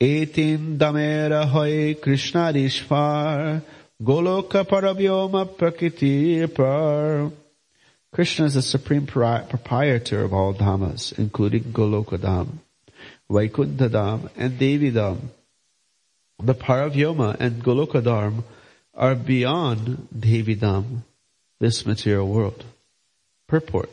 Etin 0.00 0.78
damera 0.78 1.44
hoy 1.44 1.96
Krishna 2.00 2.52
Ishvar 2.52 3.60
Goloka 4.00 4.64
Paravyoma 4.64 5.58
Prakriti 5.58 6.46
Par 6.46 7.32
Krishna 8.12 8.44
is 8.44 8.54
the 8.54 8.62
supreme 8.62 9.08
proprietor 9.08 10.22
of 10.22 10.32
all 10.32 10.54
dhammas, 10.54 11.18
including 11.18 11.64
Goloka 11.64 12.16
Dham, 12.16 12.46
Vaikuntha 13.28 13.88
Dham, 13.88 14.30
and 14.36 14.56
Devi 14.56 14.92
Dham. 14.92 15.18
The 16.38 16.54
Paravyoma 16.54 17.36
and 17.40 17.62
Goloka 17.62 18.00
Dham 18.00 18.44
are 18.94 19.16
beyond 19.16 20.06
Devi 20.16 20.54
Dham, 20.54 21.02
this 21.58 21.84
material 21.84 22.28
world. 22.28 22.64
Purport. 23.48 23.90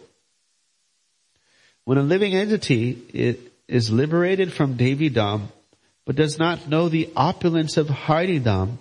When 1.83 1.97
a 1.97 2.03
living 2.03 2.35
entity 2.35 3.39
is 3.67 3.91
liberated 3.91 4.53
from 4.53 4.77
Devi 4.77 5.09
Dham, 5.09 5.47
but 6.05 6.15
does 6.15 6.37
not 6.39 6.69
know 6.69 6.87
the 6.87 7.09
opulence 7.15 7.77
of 7.77 7.89
Hari 7.89 8.39
Dham, 8.39 8.77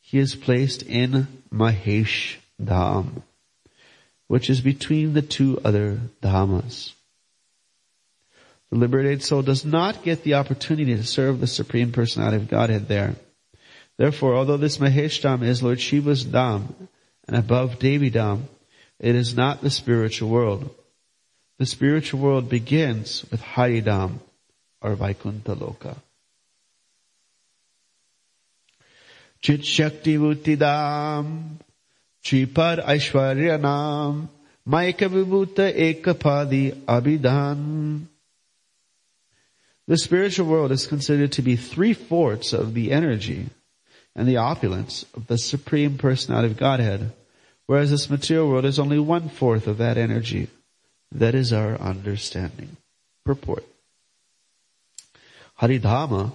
he 0.00 0.18
is 0.18 0.34
placed 0.34 0.82
in 0.82 1.26
Mahesh 1.52 2.36
Dham 2.60 3.22
which 4.30 4.48
is 4.48 4.60
between 4.60 5.12
the 5.12 5.22
two 5.22 5.60
other 5.64 5.98
dhammas. 6.22 6.92
The 8.70 8.78
liberated 8.78 9.24
soul 9.24 9.42
does 9.42 9.64
not 9.64 10.04
get 10.04 10.22
the 10.22 10.34
opportunity 10.34 10.94
to 10.94 11.02
serve 11.02 11.40
the 11.40 11.48
Supreme 11.48 11.90
Personality 11.90 12.36
of 12.36 12.48
Godhead 12.48 12.86
there. 12.86 13.16
Therefore, 13.96 14.36
although 14.36 14.56
this 14.56 14.78
Mahesh 14.78 15.20
Dham 15.20 15.42
is 15.42 15.64
Lord 15.64 15.80
Shiva's 15.80 16.24
Dham, 16.24 16.72
and 17.26 17.36
above 17.36 17.80
Devi 17.80 18.12
Dham, 18.12 18.42
it 19.00 19.16
is 19.16 19.34
not 19.34 19.62
the 19.62 19.68
spiritual 19.68 20.30
world. 20.30 20.72
The 21.58 21.66
spiritual 21.66 22.20
world 22.20 22.48
begins 22.48 23.24
with 23.32 23.40
Hari 23.40 23.82
Dham, 23.82 24.20
or 24.80 24.94
Vaikuntha 24.94 25.56
Loka. 25.56 25.96
Chit 29.40 29.64
Shakti 29.64 30.16
Shripad 30.16 31.58
Aishwarya 32.24 33.60
Nam 33.60 34.28
Maika 34.68 35.08
Vibhuta 35.08 35.74
Ekapadi 35.74 36.72
Abhidan. 36.84 38.04
The 39.88 39.96
spiritual 39.96 40.46
world 40.46 40.70
is 40.70 40.86
considered 40.86 41.32
to 41.32 41.42
be 41.42 41.56
three-fourths 41.56 42.52
of 42.52 42.74
the 42.74 42.92
energy 42.92 43.48
and 44.14 44.28
the 44.28 44.36
opulence 44.36 45.04
of 45.14 45.26
the 45.26 45.38
Supreme 45.38 45.98
Personality 45.98 46.52
of 46.52 46.58
Godhead, 46.58 47.12
whereas 47.66 47.90
this 47.90 48.10
material 48.10 48.48
world 48.48 48.66
is 48.66 48.78
only 48.78 48.98
one-fourth 48.98 49.66
of 49.66 49.78
that 49.78 49.96
energy. 49.96 50.48
That 51.10 51.34
is 51.34 51.52
our 51.52 51.80
understanding. 51.80 52.76
Purport. 53.24 53.64
Haridhama, 55.60 56.32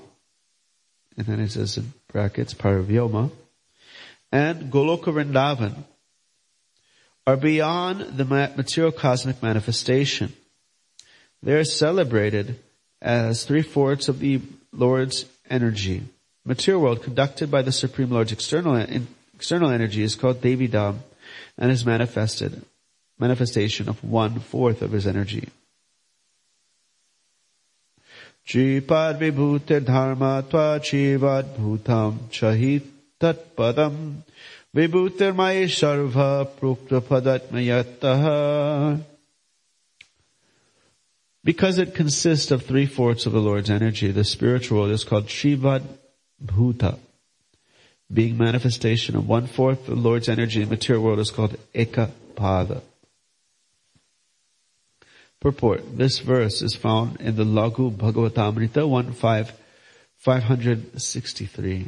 and 1.18 1.26
then 1.26 1.40
it 1.40 1.52
says 1.52 1.78
in 1.78 1.94
brackets, 2.08 2.54
Paravyoma, 2.54 3.32
and 4.32 4.72
Goloka 4.72 5.14
Vrindavan 5.14 5.76
are 7.28 7.38
beyond 7.38 8.18
the 8.18 8.26
material 8.26 8.92
cosmic 8.92 9.42
manifestation. 9.42 10.34
They 11.42 11.54
are 11.54 11.64
celebrated 11.64 12.60
as 13.02 13.46
three-fourths 13.46 14.10
of 14.10 14.20
the 14.20 14.42
Lord's 14.72 15.26
energy. 15.50 16.04
Material 16.44 16.82
world 16.82 17.04
conducted 17.04 17.50
by 17.50 17.62
the 17.62 17.72
Supreme 17.72 18.12
Lord's 18.12 18.32
external, 18.32 18.76
external 19.34 19.70
energy 19.70 20.04
is 20.04 20.16
called 20.16 20.42
Devi 20.42 20.68
Dham 20.68 20.98
and 21.58 21.72
is 21.72 21.86
manifested, 21.86 22.64
manifestation 23.18 23.90
of 23.90 24.04
one-fourth 24.04 24.82
of 24.82 24.92
his 24.92 25.08
energy. 25.08 25.50
Jipad 28.46 29.20
vibhute 29.20 29.84
dharma 29.84 30.46
tva 30.48 30.80
chivad 30.80 31.58
bhutam 31.58 32.20
chahit 32.30 32.84
tat 33.20 33.56
padam 33.56 34.22
vibhutirmaye 34.76 35.66
sarva 35.66 36.48
prukta 36.60 37.02
padatmayattaha. 37.02 39.02
Because 41.44 41.80
it 41.80 41.96
consists 41.96 42.52
of 42.52 42.66
three 42.66 42.86
fourths 42.86 43.26
of 43.26 43.34
the 43.34 43.40
Lord's 43.40 43.70
energy, 43.70 44.12
the 44.12 44.24
spiritual 44.24 44.80
world 44.80 44.92
is 44.92 45.04
called 45.04 45.28
Shivad 45.28 45.84
Bhuta. 46.44 46.98
Being 48.12 48.38
manifestation 48.38 49.16
of 49.16 49.28
one 49.28 49.48
fourth 49.48 49.88
of 49.88 49.96
the 49.96 49.96
Lord's 49.96 50.28
energy, 50.28 50.64
the 50.64 50.70
material 50.70 51.04
world 51.04 51.20
is 51.20 51.32
called 51.32 51.56
Ekapada. 51.74 52.82
Purport. 55.46 55.96
This 55.96 56.18
verse 56.18 56.64
is 56.64 56.74
found 56.74 57.22
in 57.22 57.36
the 57.36 57.44
Laghu 57.44 57.96
Bhagavatamrita 57.96 58.90
1 58.90 59.14
5, 59.14 59.54
563. 60.18 61.88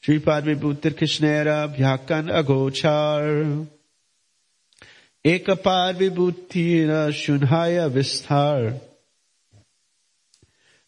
Sripad 0.00 0.44
Vibhutir 0.44 0.92
Krishnera 0.92 1.66
Bhyakan 1.76 2.30
Agochar 2.30 3.66
Ekapad 5.24 5.96
Vibhutira 5.96 7.10
Shunhaya 7.10 7.90
Visthar 7.90 8.78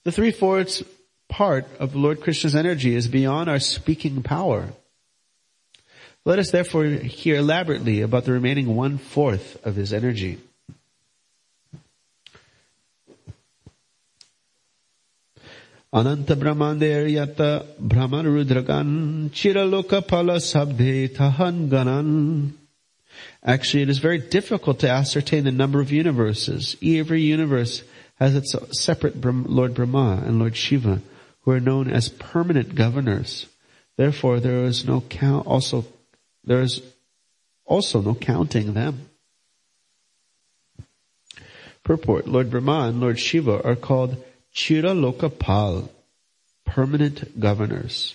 The 0.04 0.12
three-fourths 0.12 0.84
part 1.28 1.66
of 1.80 1.96
Lord 1.96 2.20
Krishna's 2.20 2.54
energy 2.54 2.94
is 2.94 3.08
beyond 3.08 3.50
our 3.50 3.58
speaking 3.58 4.22
power. 4.22 4.68
Let 6.25 6.39
us 6.39 6.51
therefore 6.51 6.85
hear 6.85 7.37
elaborately 7.37 8.01
about 8.01 8.25
the 8.25 8.31
remaining 8.31 8.75
one-fourth 8.75 9.57
of 9.65 9.75
his 9.75 9.91
energy. 9.91 10.37
अनंत 15.93 16.31
ब्रह्मांडेर 16.39 17.07
यत 17.07 17.39
भ्रमण 17.81 18.25
रुद्रगन 18.25 19.29
चिरलोक 19.35 20.07
pala 20.07 20.39
sabde 20.39 21.13
tahan 21.13 21.69
ganan. 21.69 22.53
Actually, 23.43 23.83
it 23.83 23.89
is 23.89 23.97
very 23.97 24.17
difficult 24.17 24.79
to 24.79 24.89
ascertain 24.89 25.43
the 25.43 25.51
number 25.51 25.81
of 25.81 25.91
universes. 25.91 26.77
Every 26.81 27.21
universe 27.21 27.83
has 28.19 28.35
its 28.35 28.55
separate 28.71 29.19
Lord 29.19 29.73
Brahma 29.73 30.23
and 30.25 30.39
Lord 30.39 30.55
Shiva, 30.55 31.01
who 31.41 31.51
are 31.51 31.59
known 31.59 31.91
as 31.91 32.07
permanent 32.07 32.73
governors. 32.75 33.47
Therefore, 33.97 34.39
there 34.39 34.63
is 34.63 34.85
no 34.85 35.01
count, 35.01 35.45
also, 35.45 35.85
there 36.46 36.62
is 36.62 36.80
also 37.64 38.00
no 38.00 38.14
counting 38.14 38.72
them. 38.74 39.08
Purport, 41.82 42.26
Lord 42.26 42.50
Brahma 42.50 42.88
and 42.88 43.00
Lord 43.00 43.18
Shiva 43.18 43.62
are 43.64 43.76
called 43.76 44.22
Chira 44.54 44.94
Lokapal, 44.94 45.88
permanent 46.64 47.38
governors. 47.38 48.14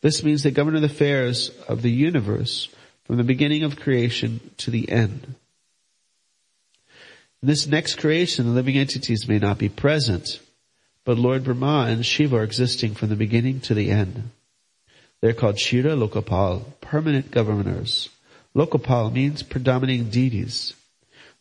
This 0.00 0.22
means 0.22 0.42
they 0.42 0.50
govern 0.50 0.74
the 0.74 0.84
affairs 0.84 1.50
of 1.68 1.82
the 1.82 1.90
universe 1.90 2.68
from 3.04 3.16
the 3.16 3.24
beginning 3.24 3.64
of 3.64 3.80
creation 3.80 4.40
to 4.58 4.70
the 4.70 4.90
end. 4.90 5.34
In 7.42 7.48
this 7.48 7.66
next 7.66 7.96
creation, 7.96 8.46
the 8.46 8.52
living 8.52 8.76
entities 8.76 9.28
may 9.28 9.38
not 9.38 9.58
be 9.58 9.68
present, 9.68 10.40
but 11.04 11.18
Lord 11.18 11.44
Brahma 11.44 11.86
and 11.88 12.04
Shiva 12.04 12.36
are 12.36 12.44
existing 12.44 12.94
from 12.94 13.08
the 13.08 13.16
beginning 13.16 13.60
to 13.62 13.74
the 13.74 13.90
end. 13.90 14.30
They're 15.20 15.34
called 15.34 15.56
Chira 15.56 15.96
Lokapal, 15.96 16.64
permanent 16.80 17.30
governors. 17.30 18.08
Lokapal 18.54 19.12
means 19.12 19.42
predominating 19.42 20.10
deities. 20.10 20.74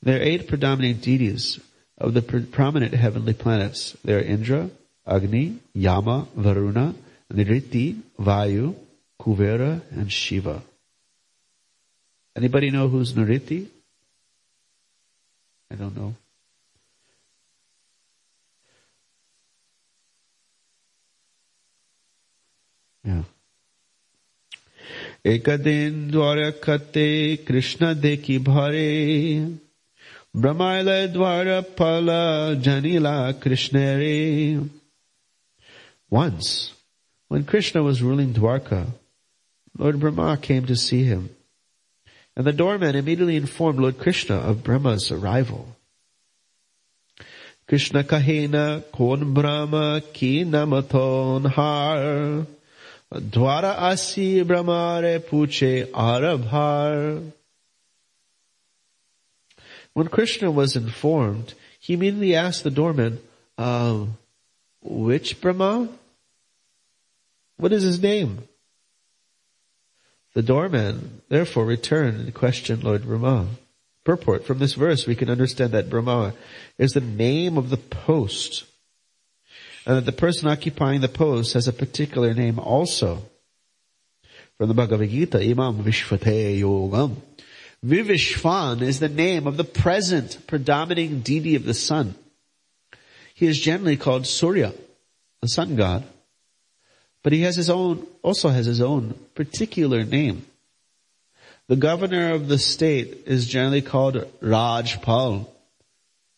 There 0.01 0.19
are 0.19 0.23
eight 0.23 0.47
predominant 0.47 1.01
deities 1.01 1.59
of 1.97 2.13
the 2.13 2.21
pre- 2.21 2.45
prominent 2.45 2.93
heavenly 2.93 3.33
planets. 3.33 3.95
They 4.03 4.13
are 4.13 4.19
Indra, 4.19 4.69
Agni, 5.05 5.59
Yama, 5.73 6.27
Varuna, 6.35 6.95
Niriti, 7.31 8.01
Vayu, 8.19 8.75
Kuvera, 9.19 9.81
and 9.91 10.11
Shiva. 10.11 10.61
Anybody 12.35 12.69
know 12.69 12.87
who's 12.87 13.13
Niriti? 13.13 13.67
I 15.71 15.75
don't 15.75 15.95
know. 15.95 16.15
Yeah. 23.03 23.23
একদিন 25.25 25.91
দ্বারক্ষতে 26.13 27.08
কৃষ্ণ 27.47 27.82
দেখি 28.06 28.38
ভরে 28.49 28.91
ব্রহ্মাইল 30.41 30.89
দ্বার 31.15 31.47
ফল 31.77 32.10
জানিলা 32.65 33.17
কৃষ্ণ 33.43 33.75
রে 34.01 34.19
Once, 36.10 36.73
when 37.27 37.43
Krishna 37.43 37.84
was 37.84 38.01
ruling 38.01 38.34
Dwarka, 38.34 38.82
Lord 39.77 39.99
Brahma 39.99 40.38
came 40.38 40.65
to 40.67 40.75
see 40.75 41.03
him. 41.03 41.30
And 42.36 42.45
the 42.47 42.53
doorman 42.53 42.95
immediately 42.95 43.36
informed 43.36 43.80
Lord 43.80 43.97
Krishna 43.99 44.36
of 44.36 44.63
Brahma's 44.63 45.12
arrival. 45.12 45.75
Krishna 47.67 48.03
kahena 48.06 48.84
kon 48.93 49.34
Brahma 49.34 50.01
ki 50.13 50.45
namaton 50.45 51.45
har. 51.51 52.47
Dwara 53.13 53.76
asi 53.78 54.43
Brahmare 54.43 55.20
puche 55.20 55.89
arabhar. 55.91 57.32
When 59.93 60.10
Krishna 60.10 60.52
was 60.52 60.76
informed, 60.76 61.54
he 61.80 61.93
immediately 61.93 62.36
asked 62.36 62.63
the 62.63 62.72
doorman, 62.72 63.20
uh, 63.58 64.06
which 64.82 65.39
Brahma? 65.41 65.89
What 67.56 67.72
is 67.72 67.84
his 67.84 68.02
name? 68.02 68.48
The 70.34 70.43
doorman 70.43 71.22
therefore 71.30 71.65
returned 71.65 72.20
and 72.20 72.34
questioned 72.34 72.84
Lord 72.84 73.06
Brahma. 73.06 73.48
Purport 74.04 74.46
from 74.46 74.60
this 74.60 74.74
verse 74.74 75.08
we 75.08 75.15
can 75.15 75.30
understand 75.30 75.72
that 75.72 75.89
Brahma 75.89 76.34
is 76.78 76.91
the 76.91 77.02
name 77.02 77.58
of 77.58 77.70
the 77.70 77.78
post 77.78 78.65
and 79.88 79.95
that 79.95 80.06
the 80.06 80.12
person 80.12 80.50
occupying 80.50 81.00
the 81.00 81.08
post 81.08 81.54
has 81.54 81.69
a 81.69 81.73
particular 81.73 82.34
name 82.34 82.60
also. 82.60 83.23
From 84.58 84.67
the 84.67 84.73
Bhagavad 84.73 85.10
Gita, 85.10 85.39
Imam 85.39 85.82
Vivasvate 85.82 86.60
Yogam. 86.60 87.15
Vivasvan 87.86 88.82
is 88.82 89.00
the 89.00 89.08
name 89.08 89.47
of 89.47 89.56
the 89.56 89.63
present 89.63 90.45
predominating 90.45 91.21
deity 91.21 91.56
of 91.56 91.63
the 91.63 91.73
sun. 91.73 92.15
He 93.34 93.47
is 93.47 93.58
generally 93.58 93.95
called 93.95 94.28
Surya, 94.28 94.73
the 95.41 95.47
sun 95.47 95.78
god. 95.78 96.04
But 97.23 97.32
he 97.32 97.43
has 97.43 97.56
his 97.56 97.69
own, 97.69 98.06
also 98.23 98.50
has 98.50 98.65
his 98.65 98.82
own 98.82 99.17
particular 99.36 100.04
name. 100.04 100.45
The 101.67 101.78
governor 101.78 102.34
of 102.34 102.50
the 102.50 102.60
state 102.60 103.23
is 103.26 103.47
generally 103.47 103.82
called 103.82 104.15
Rajpal, 104.41 105.47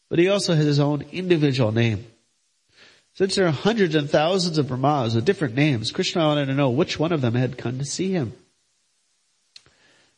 but 0.07 0.19
he 0.19 0.29
also 0.29 0.53
has 0.53 0.65
his 0.65 0.79
own 0.79 1.03
individual 1.11 1.71
name. 1.71 2.05
Since 3.19 3.35
there 3.35 3.47
are 3.47 3.51
hundreds 3.51 3.95
and 3.95 4.09
thousands 4.09 4.57
of 4.57 4.69
Brahmas 4.69 5.13
with 5.13 5.25
different 5.25 5.53
names, 5.53 5.91
Krishna 5.91 6.23
wanted 6.23 6.45
to 6.45 6.53
know 6.53 6.69
which 6.69 6.97
one 6.97 7.11
of 7.11 7.19
them 7.19 7.33
had 7.35 7.57
come 7.57 7.77
to 7.77 7.83
see 7.83 8.13
him. 8.13 8.31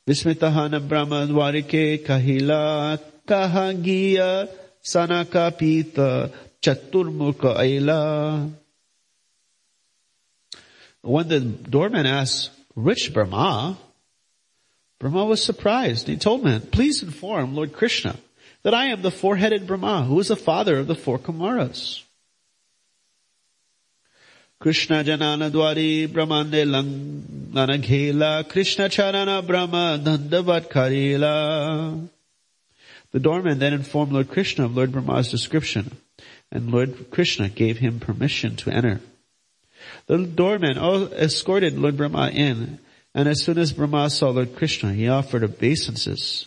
Vismitahana 0.05 0.87
Brahma 0.87 1.25
Dwarike 1.25 2.05
Kahila 2.05 3.01
Kahagiya 3.25 4.47
Sanakapita 4.83 6.31
Chaturmukha 6.61 7.57
Aila 7.57 8.51
when 11.01 11.27
the 11.27 11.39
doorman 11.39 12.05
asked, 12.05 12.51
which 12.75 13.11
Brahma? 13.11 13.79
Brahma 14.99 15.25
was 15.25 15.43
surprised. 15.43 16.07
He 16.07 16.17
told 16.17 16.45
him, 16.45 16.61
please 16.61 17.01
inform 17.01 17.55
Lord 17.55 17.73
Krishna 17.73 18.17
that 18.61 18.75
I 18.75 18.89
am 18.89 19.01
the 19.01 19.09
four-headed 19.09 19.65
Brahma 19.65 20.03
who 20.03 20.19
is 20.19 20.27
the 20.27 20.35
father 20.35 20.77
of 20.77 20.85
the 20.85 20.93
four 20.93 21.17
Kumaras. 21.17 22.03
Krishna 24.61 25.03
Janana 25.03 25.49
Dwari 25.49 26.07
Brahmande 26.07 26.67
Lanaghela 27.51 28.47
Krishna 28.47 28.89
Charana 28.89 29.41
Brahma 29.45 29.99
Dandavat 29.99 30.69
Karila. 30.69 32.07
The 33.11 33.19
doorman 33.19 33.57
then 33.57 33.73
informed 33.73 34.11
Lord 34.11 34.29
Krishna 34.29 34.65
of 34.65 34.77
Lord 34.77 34.91
Brahma's 34.91 35.31
description 35.31 35.97
and 36.51 36.69
Lord 36.69 37.09
Krishna 37.09 37.49
gave 37.49 37.79
him 37.79 37.99
permission 37.99 38.55
to 38.57 38.69
enter. 38.69 39.01
The 40.05 40.19
doorman 40.19 40.77
escorted 40.77 41.79
Lord 41.79 41.97
Brahma 41.97 42.29
in, 42.29 42.77
and 43.15 43.27
as 43.27 43.41
soon 43.41 43.57
as 43.57 43.73
Brahma 43.73 44.11
saw 44.11 44.29
Lord 44.29 44.55
Krishna, 44.55 44.93
he 44.93 45.09
offered 45.09 45.43
obeisances 45.43 46.45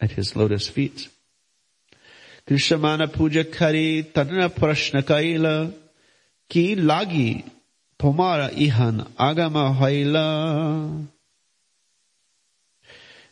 at 0.00 0.10
his 0.10 0.34
lotus 0.34 0.68
feet. 0.68 1.08
Krishamana 2.48 3.12
puja 3.12 3.44
kari 3.44 4.10
tanana 4.12 4.50
prashna 4.50 5.02
kaila 5.04 5.72
ki 6.48 6.76
lagi 6.76 7.44
pomara 7.98 8.50
ihan 8.50 9.06
agama 9.18 9.76
haila. 9.76 11.06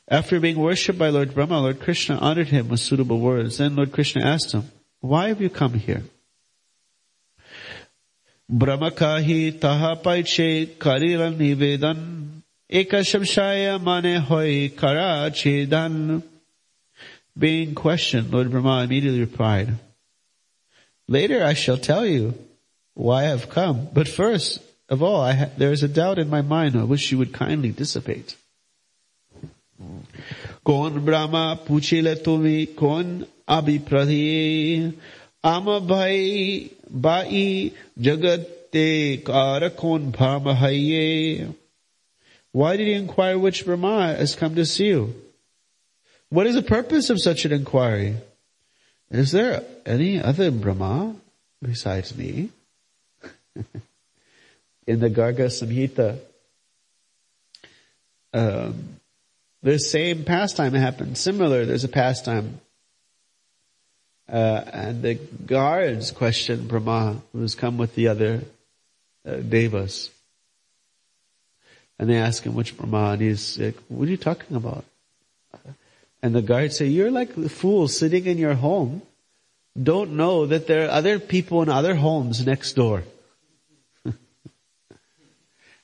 After 0.09 0.41
being 0.41 0.59
worshipped 0.59 0.99
by 0.99 1.09
Lord 1.09 1.35
Brahma, 1.35 1.61
Lord 1.61 1.81
Krishna 1.81 2.17
honored 2.17 2.49
him 2.49 2.69
with 2.69 2.81
suitable 2.81 3.21
words. 3.21 3.59
Then 3.59 3.77
Lord 3.77 3.93
Krishna 3.93 4.23
asked 4.23 4.53
him, 4.53 4.65
why 5.03 5.29
have 5.29 5.41
you 5.41 5.51
come 5.51 5.75
here? 5.75 6.05
Brahmakahi 8.51 9.61
taha 9.61 9.97
paiche 9.97 10.77
karila 10.77 11.35
nivedan 11.35 12.43
ekashamshaya 12.71 13.83
mane 13.83 14.21
hoy 14.21 14.69
kara 14.69 15.29
chedan. 15.31 16.23
Being 17.37 17.75
questioned, 17.75 18.31
Lord 18.31 18.53
Brahma 18.53 18.85
immediately 18.85 19.21
replied, 19.21 19.75
Later 21.09 21.43
I 21.43 21.55
shall 21.55 21.79
tell 21.79 22.07
you 22.07 22.35
why 22.95 23.25
I 23.25 23.29
have 23.29 23.49
come, 23.49 23.89
but 23.93 24.09
first 24.09 24.61
of 24.89 25.03
all 25.03 25.31
ha- 25.33 25.51
there 25.57 25.73
is 25.73 25.83
a 25.83 25.89
doubt 25.89 26.19
in 26.19 26.29
my 26.29 26.43
mind 26.43 26.89
which 26.89 27.11
you 27.11 27.19
would 27.19 27.33
kindly 27.33 27.71
dissipate. 27.71 28.37
Kon 30.65 31.05
Brahma 31.05 31.59
puchile 31.67 32.17
tumi 32.17 32.77
kon 32.77 33.27
abhipradhi 33.49 34.95
ama 35.43 35.81
bhai 35.81 36.71
bai 36.89 37.73
jagate 37.99 39.23
karakon 39.25 40.13
bhamahaye. 40.13 41.55
Why 42.53 42.77
did 42.77 42.87
he 42.87 42.93
inquire 42.93 43.39
which 43.39 43.65
Brahma 43.65 44.15
has 44.15 44.37
come 44.37 44.55
to 44.55 44.67
see 44.67 44.89
you? 44.89 45.15
What 46.29 46.47
is 46.47 46.55
the 46.55 46.63
purpose 46.63 47.11
of 47.11 47.21
such 47.21 47.45
an 47.45 47.53
inquiry? 47.53 48.17
Is 49.11 49.33
there 49.33 49.65
any 49.85 50.21
other 50.21 50.51
Brahma 50.51 51.17
besides 51.63 52.17
me? 52.17 52.51
In 54.87 55.01
the 55.01 55.11
Garga 55.11 55.47
Samhita, 55.47 56.19
um, 58.33 58.99
the 59.63 59.79
same 59.79 60.25
pastime 60.25 60.75
happened. 60.75 61.17
Similar, 61.17 61.65
there's 61.67 61.85
a 61.85 61.89
pastime 61.89 62.61
uh, 64.33 64.65
and 64.73 65.03
the 65.03 65.15
guards 65.15 66.11
question 66.11 66.67
Brahma, 66.67 67.21
who's 67.33 67.55
come 67.55 67.77
with 67.77 67.95
the 67.95 68.09
other 68.09 68.41
uh, 69.27 69.37
devas. 69.37 70.11
And 71.99 72.09
they 72.09 72.17
ask 72.17 72.43
him 72.43 72.55
which 72.55 72.77
Brahma, 72.77 73.13
and 73.13 73.21
he's 73.21 73.59
like, 73.59 73.77
what 73.89 74.09
are 74.09 74.11
you 74.11 74.17
talking 74.17 74.57
about? 74.57 74.85
And 76.23 76.35
the 76.35 76.43
guards 76.43 76.79
say, 76.79 76.87
you're 76.87 77.11
like 77.11 77.35
the 77.35 77.51
fool 77.51 77.89
sitting 77.89 78.27
in 78.27 78.39
your 78.39 78.55
home, 78.55 79.03
don't 79.81 80.13
know 80.13 80.47
that 80.47 80.67
there 80.67 80.87
are 80.87 80.91
other 80.91 81.19
people 81.19 81.63
in 81.63 81.69
other 81.69 81.95
homes 81.95 82.47
next 82.47 82.73
door. 82.73 83.03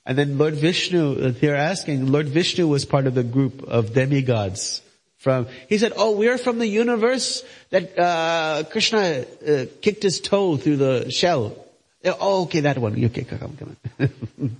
And 0.08 0.16
then 0.16 0.38
Lord 0.38 0.54
Vishnu, 0.54 1.32
they're 1.32 1.54
asking, 1.54 2.10
Lord 2.10 2.28
Vishnu 2.28 2.66
was 2.66 2.86
part 2.86 3.06
of 3.06 3.14
the 3.14 3.22
group 3.22 3.62
of 3.64 3.92
demigods 3.92 4.80
from, 5.18 5.48
he 5.68 5.76
said, 5.76 5.92
oh, 5.96 6.12
we're 6.12 6.38
from 6.38 6.58
the 6.58 6.66
universe 6.66 7.44
that, 7.68 7.98
uh, 7.98 8.62
Krishna, 8.70 9.26
uh, 9.46 9.66
kicked 9.82 10.02
his 10.02 10.22
toe 10.22 10.56
through 10.56 10.78
the 10.78 11.10
shell. 11.10 11.62
Oh, 12.06 12.44
okay, 12.44 12.60
that 12.60 12.78
one. 12.78 13.04
Okay, 13.04 13.24
come, 13.24 13.42
on, 13.42 13.56
come, 13.58 13.76
come. 13.98 14.56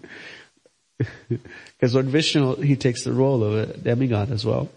Because 1.78 1.94
Lord 1.94 2.07
Vishnu, 2.09 2.57
he 2.57 2.76
takes 2.76 3.05
the 3.05 3.14
role 3.14 3.42
of 3.42 3.55
a 3.55 3.66
demigod 3.78 4.30
as 4.30 4.44
well. 4.44 4.68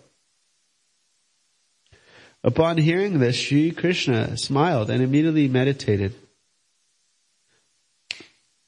Upon 2.46 2.78
hearing 2.78 3.20
this, 3.20 3.36
Sri 3.36 3.72
Krishna 3.72 4.38
smiled 4.38 4.90
and 4.90 5.04
immediately 5.04 5.50
meditated. 5.50 6.16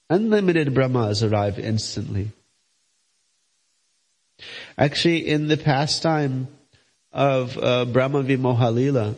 Unlimited 0.09 0.73
Brahmas 0.73 1.23
arrive 1.23 1.59
instantly. 1.59 2.31
Actually, 4.77 5.27
in 5.27 5.47
the 5.47 5.57
pastime 5.57 6.47
of 7.11 7.57
uh, 7.57 7.85
Brahma 7.85 8.23
Vimohalila, 8.23 9.15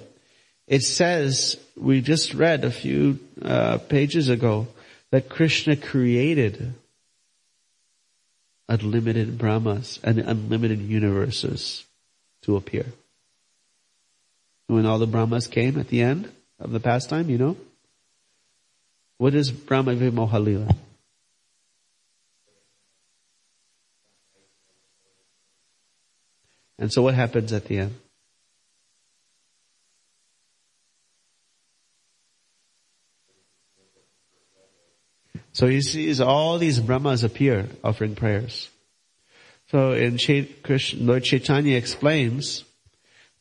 it 0.68 0.82
says, 0.82 1.58
we 1.76 2.02
just 2.02 2.34
read 2.34 2.66
a 2.66 2.72
few 2.72 3.20
uh, 3.42 3.78
pages 3.78 4.30
ago, 4.30 4.68
that 5.12 5.30
Krishna 5.30 5.76
created 5.76 6.74
unlimited 8.68 9.38
Brahmas 9.38 10.00
and 10.04 10.20
unlimited 10.20 10.80
universes 10.80 11.86
to 12.42 12.56
appear. 12.56 12.86
When 14.68 14.86
all 14.86 15.00
the 15.00 15.08
Brahmas 15.08 15.48
came 15.48 15.80
at 15.80 15.90
the 15.90 16.02
end 16.02 16.32
of 16.60 16.72
the 16.72 16.80
pastime, 16.80 17.30
you 17.30 17.38
know? 17.38 17.58
What 19.18 19.34
is 19.34 19.52
Brahma 19.52 19.96
Vimohalila? 19.96 20.76
And 26.78 26.92
so 26.92 27.02
what 27.02 27.14
happens 27.14 27.54
at 27.54 27.66
the 27.66 27.78
end? 27.80 27.96
So 35.54 35.68
he 35.68 35.82
sees 35.82 36.20
all 36.20 36.58
these 36.58 36.82
Brahmas 36.82 37.24
appear 37.24 37.70
offering 37.82 38.16
prayers. 38.16 38.70
So 39.72 39.94
in 39.94 40.18
Krishna, 40.64 41.02
Lord 41.02 41.24
Chaitanya 41.24 41.78
explains 41.78 42.66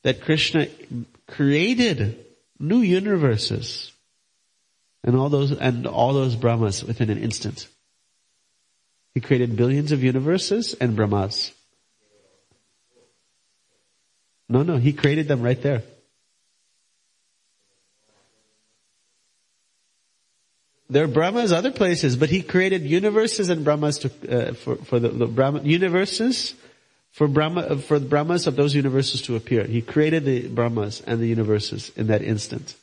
that 0.02 0.20
Krishna 0.20 0.68
created 1.26 2.24
new 2.60 2.82
universes 2.82 3.90
and 5.04 5.16
all 5.16 5.28
those, 5.28 5.52
and 5.52 5.86
all 5.86 6.14
those 6.14 6.34
Brahmas 6.34 6.82
within 6.82 7.10
an 7.10 7.18
instant. 7.18 7.68
He 9.14 9.20
created 9.20 9.56
billions 9.56 9.92
of 9.92 10.02
universes 10.02 10.74
and 10.74 10.96
Brahmas. 10.96 11.52
No, 14.48 14.62
no, 14.62 14.76
he 14.78 14.92
created 14.92 15.28
them 15.28 15.42
right 15.42 15.60
there. 15.62 15.82
There 20.90 21.04
are 21.04 21.08
Brahmas 21.08 21.52
other 21.52 21.70
places, 21.70 22.16
but 22.16 22.30
he 22.30 22.42
created 22.42 22.82
universes 22.82 23.48
and 23.48 23.64
Brahmas 23.64 23.98
to, 23.98 24.10
uh, 24.28 24.52
for, 24.54 24.76
for 24.76 24.98
the, 24.98 25.08
the 25.08 25.26
Brahma, 25.26 25.62
universes 25.62 26.54
for 27.10 27.26
Brahma, 27.26 27.78
for 27.78 27.98
the 27.98 28.06
Brahmas 28.06 28.46
of 28.46 28.56
those 28.56 28.74
universes 28.74 29.22
to 29.22 29.36
appear. 29.36 29.64
He 29.64 29.80
created 29.80 30.24
the 30.24 30.48
Brahmas 30.48 31.00
and 31.00 31.20
the 31.20 31.26
universes 31.26 31.90
in 31.96 32.08
that 32.08 32.22
instant. 32.22 32.74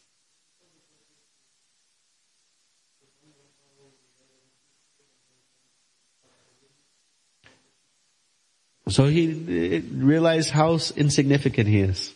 So 8.91 9.05
he 9.05 9.79
realized 9.91 10.49
how 10.49 10.77
insignificant 10.95 11.67
he 11.67 11.79
is. 11.79 12.13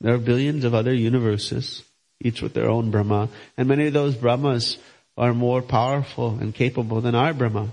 There 0.00 0.14
are 0.14 0.18
billions 0.18 0.64
of 0.64 0.74
other 0.74 0.94
universes 0.94 1.82
each 2.22 2.42
with 2.42 2.54
their 2.54 2.70
own 2.70 2.90
Brahma. 2.90 3.28
And 3.56 3.68
many 3.68 3.86
of 3.88 3.92
those 3.92 4.14
Brahmas 4.14 4.78
are 5.16 5.34
more 5.34 5.60
powerful 5.60 6.38
and 6.40 6.54
capable 6.54 7.00
than 7.00 7.14
our 7.14 7.34
Brahma. 7.34 7.68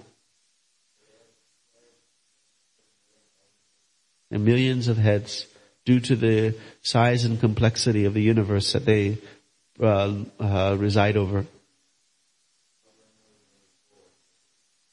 And 4.32 4.46
millions 4.46 4.88
of 4.88 4.98
heads 4.98 5.46
due 5.86 6.00
to 6.02 6.16
the 6.16 6.56
size 6.82 7.26
and 7.26 7.40
complexity 7.40 8.06
of 8.06 8.14
the 8.14 8.22
universe 8.22 8.74
that 8.74 8.86
they 8.86 9.18
uh, 9.80 10.14
uh, 10.40 10.76
reside 10.78 11.18
over. 11.18 11.46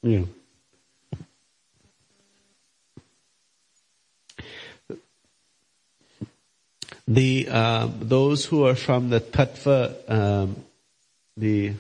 Yeah. 0.02 0.24
The 7.06 7.48
uh, 7.50 7.88
those 8.00 8.44
who 8.44 8.66
are 8.66 8.74
from 8.74 9.10
the 9.10 9.20
Tattva, 9.20 10.10
um, 10.10 10.56
the 11.36 11.74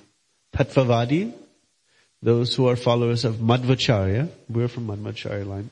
Tattvavadi, 0.54 1.32
those 2.22 2.54
who 2.54 2.68
are 2.68 2.76
followers 2.76 3.24
of 3.24 3.36
Madhvacharya, 3.36 4.28
we're 4.48 4.68
from 4.68 4.86
Madhvacharya 4.86 5.46
line, 5.46 5.70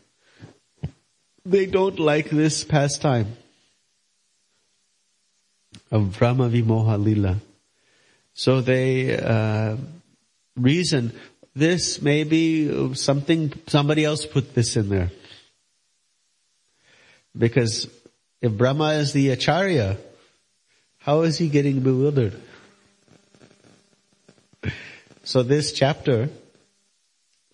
they 1.45 1.67
don't 1.67 1.99
like 1.99 2.31
this 2.31 2.65
pastime 2.65 3.37
of 5.91 6.19
Brahma 6.19 6.49
Vimoha 6.49 7.03
Lila. 7.03 7.37
So 8.35 8.61
they 8.61 9.17
uh, 9.17 9.77
reason 10.57 11.13
this 11.55 12.03
may 12.03 12.25
be 12.25 12.95
something 12.95 13.53
somebody 13.69 14.05
else 14.05 14.27
put 14.27 14.55
this 14.55 14.77
in 14.77 14.89
there 14.89 15.11
because 17.37 17.89
if 18.45 18.53
Brahma 18.53 18.92
is 18.92 19.14
the 19.14 19.30
Acharya, 19.30 19.97
how 20.99 21.22
is 21.22 21.38
he 21.38 21.49
getting 21.49 21.80
bewildered? 21.80 22.38
So 25.22 25.42
this 25.42 25.72
chapter, 25.72 26.28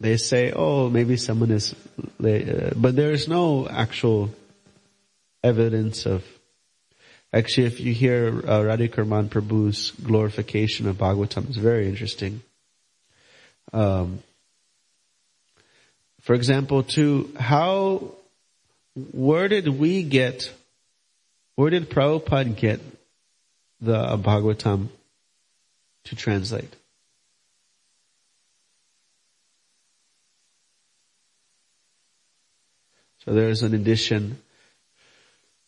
they 0.01 0.17
say, 0.17 0.51
oh, 0.51 0.91
maybe 0.91 1.17
someone 1.17 1.53
is, 1.53 1.77
uh, 2.03 2.73
but 2.75 2.97
there 2.97 3.13
is 3.13 3.29
no 3.29 3.69
actual 3.69 4.31
evidence 5.45 6.07
of, 6.07 6.25
actually 7.33 7.69
if 7.69 7.79
you 7.79 7.95
hear 7.95 8.27
uh, 8.27 8.59
Radhika 8.59 8.97
Raman 8.99 9.29
Prabhu's 9.29 9.93
glorification 9.93 10.89
of 10.89 10.97
Bhagavatam, 10.97 11.51
it's 11.51 11.57
very 11.57 11.89
interesting. 11.89 12.43
Um, 13.73 14.25
for 16.23 16.35
example, 16.35 16.83
to 16.95 17.33
how, 17.39 18.15
where 19.13 19.47
did 19.47 19.69
we 19.69 20.03
get 20.03 20.53
where 21.61 21.69
did 21.69 21.91
Prabhupada 21.91 22.57
get 22.57 22.81
the 23.83 24.17
Bhagavatam 24.17 24.89
to 26.05 26.17
translate? 26.17 26.75
So 33.23 33.35
there's 33.35 33.63
an 33.63 33.75
edition. 33.75 34.39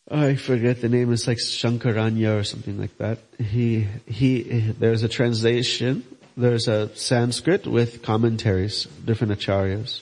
I 0.09 0.33
forget 0.33 0.81
the 0.81 0.89
name. 0.89 1.13
It's 1.13 1.27
like 1.27 1.37
Shankaranya 1.37 2.39
or 2.39 2.43
something 2.43 2.79
like 2.79 2.97
that. 2.97 3.19
He, 3.37 3.87
he, 4.07 4.41
there's 4.41 5.03
a 5.03 5.07
translation. 5.07 6.03
There's 6.35 6.67
a 6.67 6.89
Sanskrit 6.95 7.67
with 7.67 8.01
commentaries, 8.01 8.85
different 9.05 9.33
acharyas. 9.33 10.01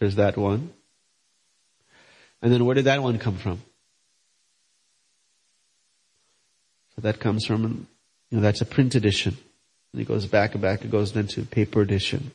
There's 0.00 0.16
that 0.16 0.36
one. 0.36 0.72
And 2.42 2.52
then 2.52 2.64
where 2.64 2.74
did 2.74 2.86
that 2.86 3.00
one 3.00 3.20
come 3.20 3.36
from? 3.36 3.62
That 6.98 7.20
comes 7.20 7.44
from, 7.44 7.86
you 8.30 8.38
know, 8.38 8.42
that's 8.42 8.60
a 8.60 8.66
print 8.66 8.94
edition. 8.94 9.36
And 9.92 10.02
it 10.02 10.08
goes 10.08 10.26
back 10.26 10.52
and 10.54 10.62
back, 10.62 10.84
it 10.84 10.90
goes 10.90 11.14
into 11.14 11.44
paper 11.44 11.80
edition. 11.80 12.32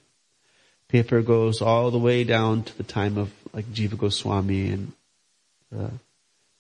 Paper 0.88 1.22
goes 1.22 1.62
all 1.62 1.90
the 1.90 1.98
way 1.98 2.24
down 2.24 2.64
to 2.64 2.78
the 2.78 2.84
time 2.84 3.18
of 3.18 3.32
like 3.54 3.66
Jiva 3.74 3.98
Goswami 3.98 4.70
and, 4.70 4.92
uh, 5.76 5.90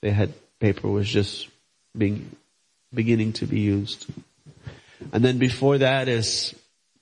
they 0.01 0.09
had, 0.09 0.33
paper 0.59 0.87
was 0.87 1.07
just 1.07 1.47
being, 1.95 2.35
beginning 2.93 3.33
to 3.33 3.45
be 3.45 3.59
used. 3.59 4.07
And 5.11 5.23
then 5.23 5.37
before 5.37 5.77
that 5.79 6.07
is 6.07 6.55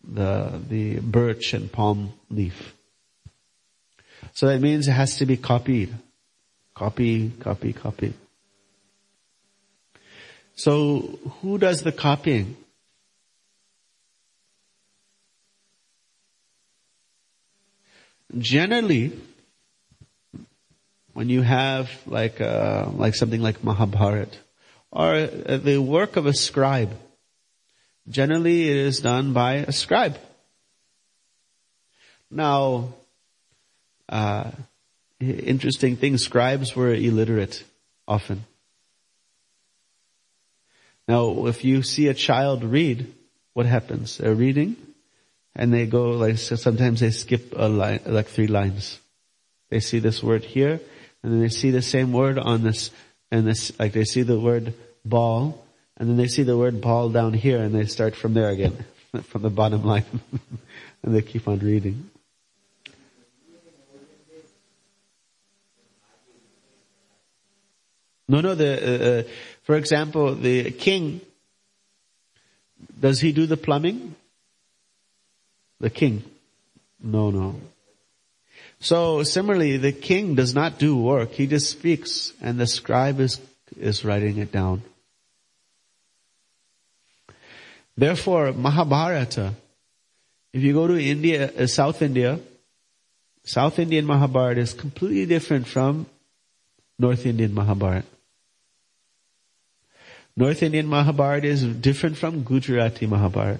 the, 0.03 0.59
the 0.67 0.99
birch 0.99 1.53
and 1.53 1.71
palm 1.71 2.13
leaf. 2.29 2.73
So 4.33 4.47
that 4.47 4.59
means 4.59 4.87
it 4.87 4.91
has 4.91 5.17
to 5.17 5.25
be 5.25 5.37
copied. 5.37 5.93
Copy, 6.73 7.29
copy, 7.39 7.73
copy. 7.73 8.13
So 10.59 11.17
who 11.39 11.57
does 11.57 11.83
the 11.83 11.93
copying? 11.93 12.57
Generally, 18.37 19.13
when 21.13 21.29
you 21.29 21.43
have 21.43 21.89
like 22.05 22.41
uh, 22.41 22.89
like 22.93 23.15
something 23.15 23.41
like 23.41 23.63
Mahabharat 23.63 24.37
or 24.91 25.15
uh, 25.15 25.55
the 25.63 25.77
work 25.77 26.17
of 26.17 26.25
a 26.25 26.33
scribe, 26.33 26.91
generally 28.09 28.69
it 28.69 28.75
is 28.75 28.99
done 28.99 29.31
by 29.31 29.63
a 29.65 29.71
scribe. 29.71 30.19
Now, 32.29 32.95
uh, 34.09 34.51
interesting 35.21 35.95
thing, 35.95 36.17
scribes 36.17 36.75
were 36.75 36.93
illiterate 36.93 37.63
often. 38.05 38.43
Now, 41.09 41.47
if 41.47 41.65
you 41.65 41.81
see 41.81 42.07
a 42.07 42.13
child 42.13 42.63
read, 42.63 43.11
what 43.53 43.65
happens? 43.65 44.19
They're 44.19 44.35
reading, 44.35 44.77
and 45.55 45.73
they 45.73 45.87
go 45.87 46.11
like 46.11 46.37
so 46.37 46.55
sometimes 46.55 46.99
they 46.99 47.09
skip 47.09 47.51
a 47.55 47.67
line, 47.67 48.01
like 48.05 48.27
three 48.27 48.45
lines. 48.45 48.99
They 49.71 49.79
see 49.79 49.97
this 49.97 50.21
word 50.21 50.43
here, 50.43 50.79
and 51.23 51.33
then 51.33 51.39
they 51.41 51.49
see 51.49 51.71
the 51.71 51.81
same 51.81 52.13
word 52.13 52.37
on 52.37 52.61
this, 52.61 52.91
and 53.31 53.47
this 53.47 53.71
like 53.79 53.93
they 53.93 54.03
see 54.03 54.21
the 54.21 54.39
word 54.39 54.75
ball, 55.03 55.65
and 55.97 56.07
then 56.07 56.17
they 56.17 56.27
see 56.27 56.43
the 56.43 56.55
word 56.55 56.79
ball 56.79 57.09
down 57.09 57.33
here, 57.33 57.57
and 57.57 57.73
they 57.73 57.85
start 57.85 58.15
from 58.15 58.35
there 58.35 58.49
again, 58.49 58.85
from 59.23 59.41
the 59.41 59.49
bottom 59.49 59.83
line, 59.83 60.05
and 61.01 61.15
they 61.15 61.23
keep 61.23 61.47
on 61.47 61.57
reading. 61.57 62.07
No, 68.29 68.41
no, 68.41 68.53
the, 68.53 68.69
uh, 68.69 69.09
uh, 69.09 69.23
for 69.69 69.75
example, 69.75 70.33
the 70.33 70.71
king, 70.71 71.21
does 72.99 73.21
he 73.21 73.31
do 73.31 73.45
the 73.45 73.55
plumbing? 73.55 74.15
The 75.79 75.91
king. 75.91 76.23
No, 76.99 77.29
no. 77.29 77.53
So 78.79 79.21
similarly, 79.21 79.77
the 79.77 79.91
king 79.91 80.33
does 80.33 80.55
not 80.55 80.79
do 80.79 80.97
work. 80.97 81.33
He 81.33 81.45
just 81.45 81.69
speaks 81.69 82.33
and 82.41 82.59
the 82.59 82.65
scribe 82.65 83.19
is, 83.19 83.39
is 83.79 84.03
writing 84.03 84.39
it 84.39 84.51
down. 84.51 84.81
Therefore, 87.95 88.53
Mahabharata, 88.53 89.53
if 90.51 90.63
you 90.63 90.73
go 90.73 90.87
to 90.87 90.99
India, 90.99 91.51
uh, 91.55 91.67
South 91.67 92.01
India, 92.01 92.39
South 93.43 93.77
Indian 93.77 94.07
Mahabharata 94.07 94.61
is 94.61 94.73
completely 94.73 95.27
different 95.27 95.67
from 95.67 96.07
North 96.97 97.23
Indian 97.27 97.53
Mahabharata. 97.53 98.07
North 100.39 100.63
Indian 100.63 100.87
Mahabharata 100.87 101.47
is 101.47 101.65
different 101.65 102.15
from 102.15 102.43
Gujarati 102.43 103.05
Mahabharata. 103.05 103.59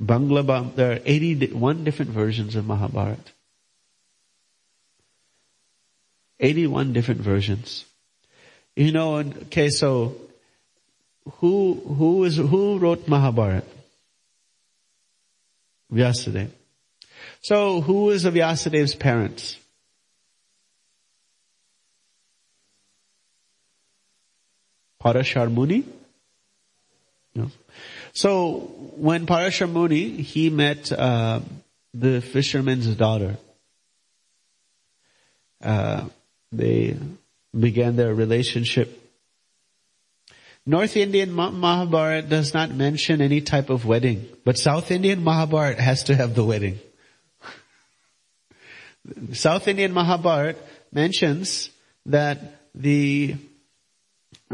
Bangla, 0.00 0.74
there 0.74 0.92
are 0.92 1.00
81 1.04 1.84
different 1.84 2.12
versions 2.12 2.56
of 2.56 2.66
Mahabharata. 2.66 3.30
81 6.40 6.94
different 6.94 7.20
versions. 7.20 7.84
You 8.74 8.90
know, 8.92 9.16
okay, 9.16 9.68
so 9.68 10.16
who, 11.40 11.74
who 11.74 12.24
is, 12.24 12.38
who 12.38 12.78
wrote 12.78 13.06
Mahabharata? 13.06 13.66
Vyasadeva. 15.92 16.48
So 17.42 17.82
who 17.82 18.08
is 18.08 18.24
Vyasadev's 18.24 18.94
parents? 18.94 19.58
Parashar 25.04 25.52
Muni? 25.52 25.84
No. 27.34 27.50
So 28.12 28.58
when 28.96 29.26
Parashar 29.26 29.70
Muni, 29.70 30.22
he 30.22 30.48
met 30.50 30.90
uh, 30.92 31.40
the 31.92 32.20
fisherman's 32.20 32.86
daughter. 32.94 33.36
Uh, 35.62 36.06
they 36.52 36.96
began 37.58 37.96
their 37.96 38.14
relationship. 38.14 39.00
North 40.66 40.96
Indian 40.96 41.30
Mahabharata 41.30 42.26
does 42.26 42.54
not 42.54 42.70
mention 42.70 43.20
any 43.20 43.42
type 43.42 43.68
of 43.68 43.84
wedding, 43.84 44.26
but 44.44 44.56
South 44.56 44.90
Indian 44.90 45.22
Mahabharata 45.22 45.82
has 45.82 46.04
to 46.04 46.16
have 46.16 46.34
the 46.34 46.44
wedding. 46.44 46.78
South 49.32 49.68
Indian 49.68 49.92
Mahabharata 49.92 50.58
mentions 50.90 51.68
that 52.06 52.38
the 52.74 53.36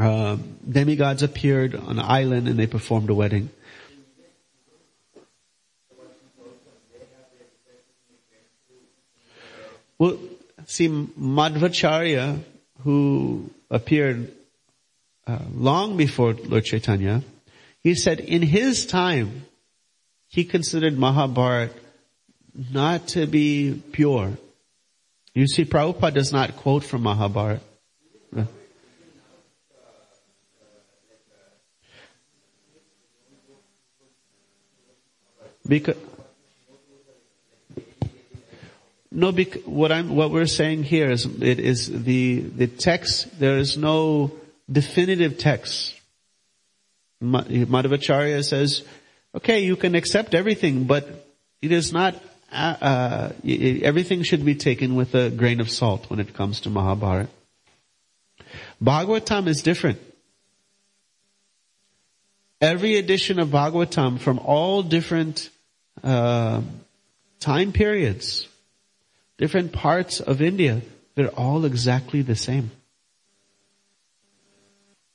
uh, 0.01 0.39
demigods 0.67 1.23
appeared 1.23 1.75
on 1.75 1.99
an 1.99 2.05
island 2.05 2.49
and 2.49 2.59
they 2.59 2.67
performed 2.67 3.11
a 3.11 3.15
wedding. 3.15 3.51
Well, 9.99 10.19
see, 10.65 10.89
Madhvacharya, 10.89 12.41
who 12.83 13.51
appeared 13.71 14.33
uh, 15.27 15.39
long 15.55 15.99
before 15.99 16.33
Lord 16.33 16.65
Chaitanya, 16.65 17.23
he 17.83 17.95
said 17.95 18.21
in 18.21 18.41
his 18.41 18.87
time, 18.87 19.45
he 20.29 20.45
considered 20.45 20.97
Mahabharata 20.97 21.75
not 22.73 23.09
to 23.09 23.27
be 23.27 23.83
pure. 23.93 24.39
You 25.35 25.47
see, 25.47 25.67
Prabhupada 25.67 26.15
does 26.15 26.33
not 26.33 26.57
quote 26.57 26.85
from 26.85 27.03
Mahabharata. 27.03 27.61
Because, 35.67 35.97
no, 39.11 39.33
bec- 39.33 39.63
what 39.65 39.93
I'm, 39.93 40.15
what 40.15 40.31
we're 40.31 40.47
saying 40.47 40.85
here 40.85 41.11
is, 41.11 41.27
it 41.27 41.61
is 41.61 42.05
the, 42.05 42.41
the 42.41 42.67
text, 42.67 43.39
there 43.39 43.59
is 43.59 43.77
no 43.77 44.33
definitive 44.71 45.39
text. 45.39 45.95
Madhvacharya 47.23 48.45
says, 48.45 48.83
okay, 49.35 49.61
you 49.61 49.77
can 49.77 49.95
accept 49.95 50.35
everything, 50.35 50.85
but 50.85 51.27
it 51.61 51.73
is 51.73 51.93
not, 51.93 52.15
uh, 52.53 52.77
uh, 52.81 53.33
everything 53.83 54.23
should 54.23 54.45
be 54.45 54.55
taken 54.55 54.95
with 54.95 55.15
a 55.15 55.31
grain 55.31 55.61
of 55.61 55.71
salt 55.71 56.09
when 56.09 56.21
it 56.21 56.35
comes 56.35 56.61
to 56.61 56.71
Mahabharata. 56.71 57.29
Bhagavatam 58.83 59.47
is 59.47 59.63
different. 59.63 59.99
Every 62.61 62.97
edition 62.97 63.41
of 63.41 63.49
Bhagavatam 63.49 64.21
from 64.21 64.39
all 64.39 64.83
different 64.83 65.49
uh, 66.05 66.61
time 67.41 67.73
periods, 67.73 68.47
different 69.39 69.73
parts 69.73 70.21
of 70.21 70.43
India, 70.43 70.83
they're 71.15 71.29
all 71.29 71.65
exactly 71.65 72.21
the 72.21 72.37
same. 72.37 72.71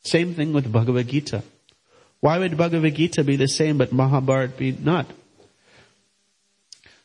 Same 0.04 0.34
thing 0.34 0.54
with 0.54 0.72
Bhagavad 0.72 1.08
Gita. 1.08 1.44
Why 2.20 2.40
would 2.40 2.58
Bhagavad 2.58 2.96
Gita 2.96 3.24
be 3.24 3.36
the 3.36 3.48
same 3.48 3.78
but 3.78 3.92
Mahabharata 3.92 4.54
be 4.58 4.72
not? 4.72 5.06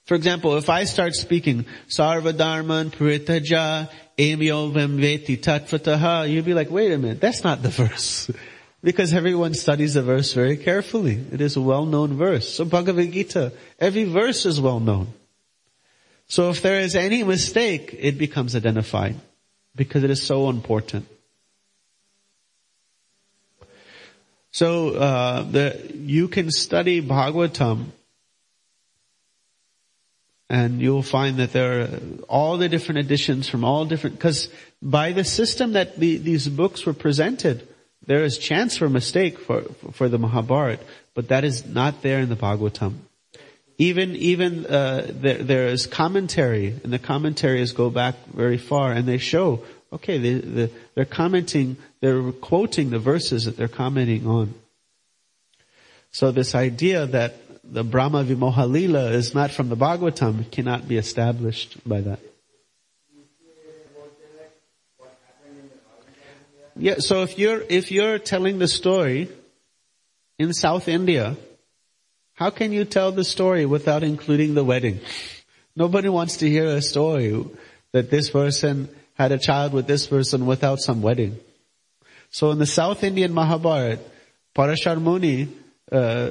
For 0.04 0.14
example, 0.14 0.56
if 0.56 0.70
I 0.70 0.84
start 0.84 1.14
speaking, 1.14 1.66
Sarvadharman 1.88 2.90
Paritaja 2.90 3.90
Emyo 4.18 4.70
Vemveti 4.70 5.38
Tatvataha, 5.38 6.30
you'd 6.30 6.44
be 6.44 6.54
like, 6.54 6.70
wait 6.70 6.92
a 6.92 6.98
minute, 6.98 7.20
that's 7.20 7.44
not 7.44 7.62
the 7.62 7.68
verse. 7.82 8.30
Because 8.82 9.12
everyone 9.12 9.54
studies 9.54 9.94
the 9.94 10.02
verse 10.02 10.32
very 10.32 10.56
carefully. 10.56 11.22
It 11.32 11.40
is 11.40 11.56
a 11.56 11.60
well-known 11.60 12.16
verse. 12.16 12.48
So 12.48 12.64
Bhagavad 12.64 13.12
Gita, 13.12 13.52
every 13.78 14.04
verse 14.04 14.46
is 14.46 14.60
well 14.60 14.80
known. 14.80 15.12
So 16.28 16.50
if 16.50 16.62
there 16.62 16.80
is 16.80 16.96
any 16.96 17.22
mistake, 17.22 17.94
it 17.98 18.16
becomes 18.16 18.56
identified. 18.56 19.16
Because 19.76 20.02
it 20.02 20.10
is 20.10 20.22
so 20.22 20.48
important. 20.48 21.06
So, 24.52 24.90
uh, 24.90 25.42
the, 25.42 25.92
you 25.94 26.26
can 26.26 26.50
study 26.50 27.00
Bhagavatam 27.00 27.86
and 30.50 30.80
you'll 30.80 31.04
find 31.04 31.36
that 31.36 31.52
there 31.52 31.82
are 31.82 31.88
all 32.28 32.58
the 32.58 32.68
different 32.68 32.98
editions 32.98 33.48
from 33.48 33.64
all 33.64 33.84
different, 33.84 34.18
cause 34.18 34.48
by 34.82 35.12
the 35.12 35.22
system 35.22 35.74
that 35.74 35.96
the, 36.00 36.16
these 36.16 36.48
books 36.48 36.84
were 36.84 36.92
presented, 36.92 37.68
there 38.06 38.24
is 38.24 38.38
chance 38.38 38.76
for 38.76 38.88
mistake 38.88 39.38
for, 39.38 39.62
for 39.92 40.08
the 40.08 40.18
Mahabharata, 40.18 40.82
but 41.14 41.28
that 41.28 41.44
is 41.44 41.66
not 41.66 42.02
there 42.02 42.20
in 42.20 42.28
the 42.28 42.36
Bhagavatam. 42.36 42.94
Even, 43.78 44.14
even, 44.16 44.66
uh, 44.66 45.06
there, 45.08 45.42
there 45.42 45.66
is 45.68 45.86
commentary, 45.86 46.74
and 46.84 46.92
the 46.92 46.98
commentaries 46.98 47.72
go 47.72 47.88
back 47.88 48.14
very 48.26 48.58
far, 48.58 48.92
and 48.92 49.08
they 49.08 49.18
show, 49.18 49.64
okay, 49.92 50.18
they, 50.18 50.34
they, 50.34 50.70
they're 50.94 51.04
commenting, 51.04 51.76
they're 52.00 52.32
quoting 52.32 52.90
the 52.90 52.98
verses 52.98 53.46
that 53.46 53.56
they're 53.56 53.68
commenting 53.68 54.26
on. 54.26 54.54
So 56.12 56.30
this 56.30 56.54
idea 56.54 57.06
that 57.06 57.36
the 57.64 57.84
Brahma 57.84 58.24
Vimohalila 58.24 59.12
is 59.12 59.34
not 59.34 59.50
from 59.50 59.68
the 59.68 59.76
Bhagavatam 59.76 60.50
cannot 60.50 60.88
be 60.88 60.96
established 60.96 61.76
by 61.88 62.00
that. 62.00 62.18
Yeah, 66.80 66.94
so 67.00 67.22
if 67.22 67.38
you're, 67.38 67.60
if 67.68 67.92
you're 67.92 68.18
telling 68.18 68.58
the 68.58 68.66
story 68.66 69.28
in 70.38 70.54
South 70.54 70.88
India, 70.88 71.36
how 72.32 72.48
can 72.48 72.72
you 72.72 72.86
tell 72.86 73.12
the 73.12 73.22
story 73.22 73.66
without 73.66 74.02
including 74.02 74.54
the 74.54 74.64
wedding? 74.64 75.00
Nobody 75.76 76.08
wants 76.08 76.38
to 76.38 76.48
hear 76.48 76.64
a 76.68 76.80
story 76.80 77.44
that 77.92 78.10
this 78.10 78.30
person 78.30 78.88
had 79.12 79.30
a 79.30 79.36
child 79.36 79.74
with 79.74 79.86
this 79.86 80.06
person 80.06 80.46
without 80.46 80.78
some 80.78 81.02
wedding. 81.02 81.38
So 82.30 82.50
in 82.50 82.58
the 82.58 82.64
South 82.64 83.04
Indian 83.04 83.34
Mahabharata, 83.34 84.00
Parashar 84.56 84.98
Muni, 85.02 85.48
uh, 85.92 86.30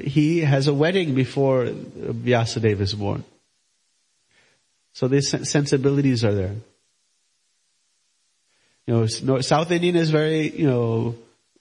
he 0.00 0.40
has 0.40 0.66
a 0.66 0.72
wedding 0.72 1.14
before 1.14 1.66
Vyasadeva 1.66 2.80
is 2.80 2.94
born. 2.94 3.22
So 4.94 5.08
these 5.08 5.28
sensibilities 5.46 6.24
are 6.24 6.34
there. 6.34 6.56
You 8.86 9.06
know, 9.22 9.40
South 9.40 9.70
Indian 9.70 9.96
is 9.96 10.10
very, 10.10 10.50
you 10.50 10.66
know, 10.66 11.14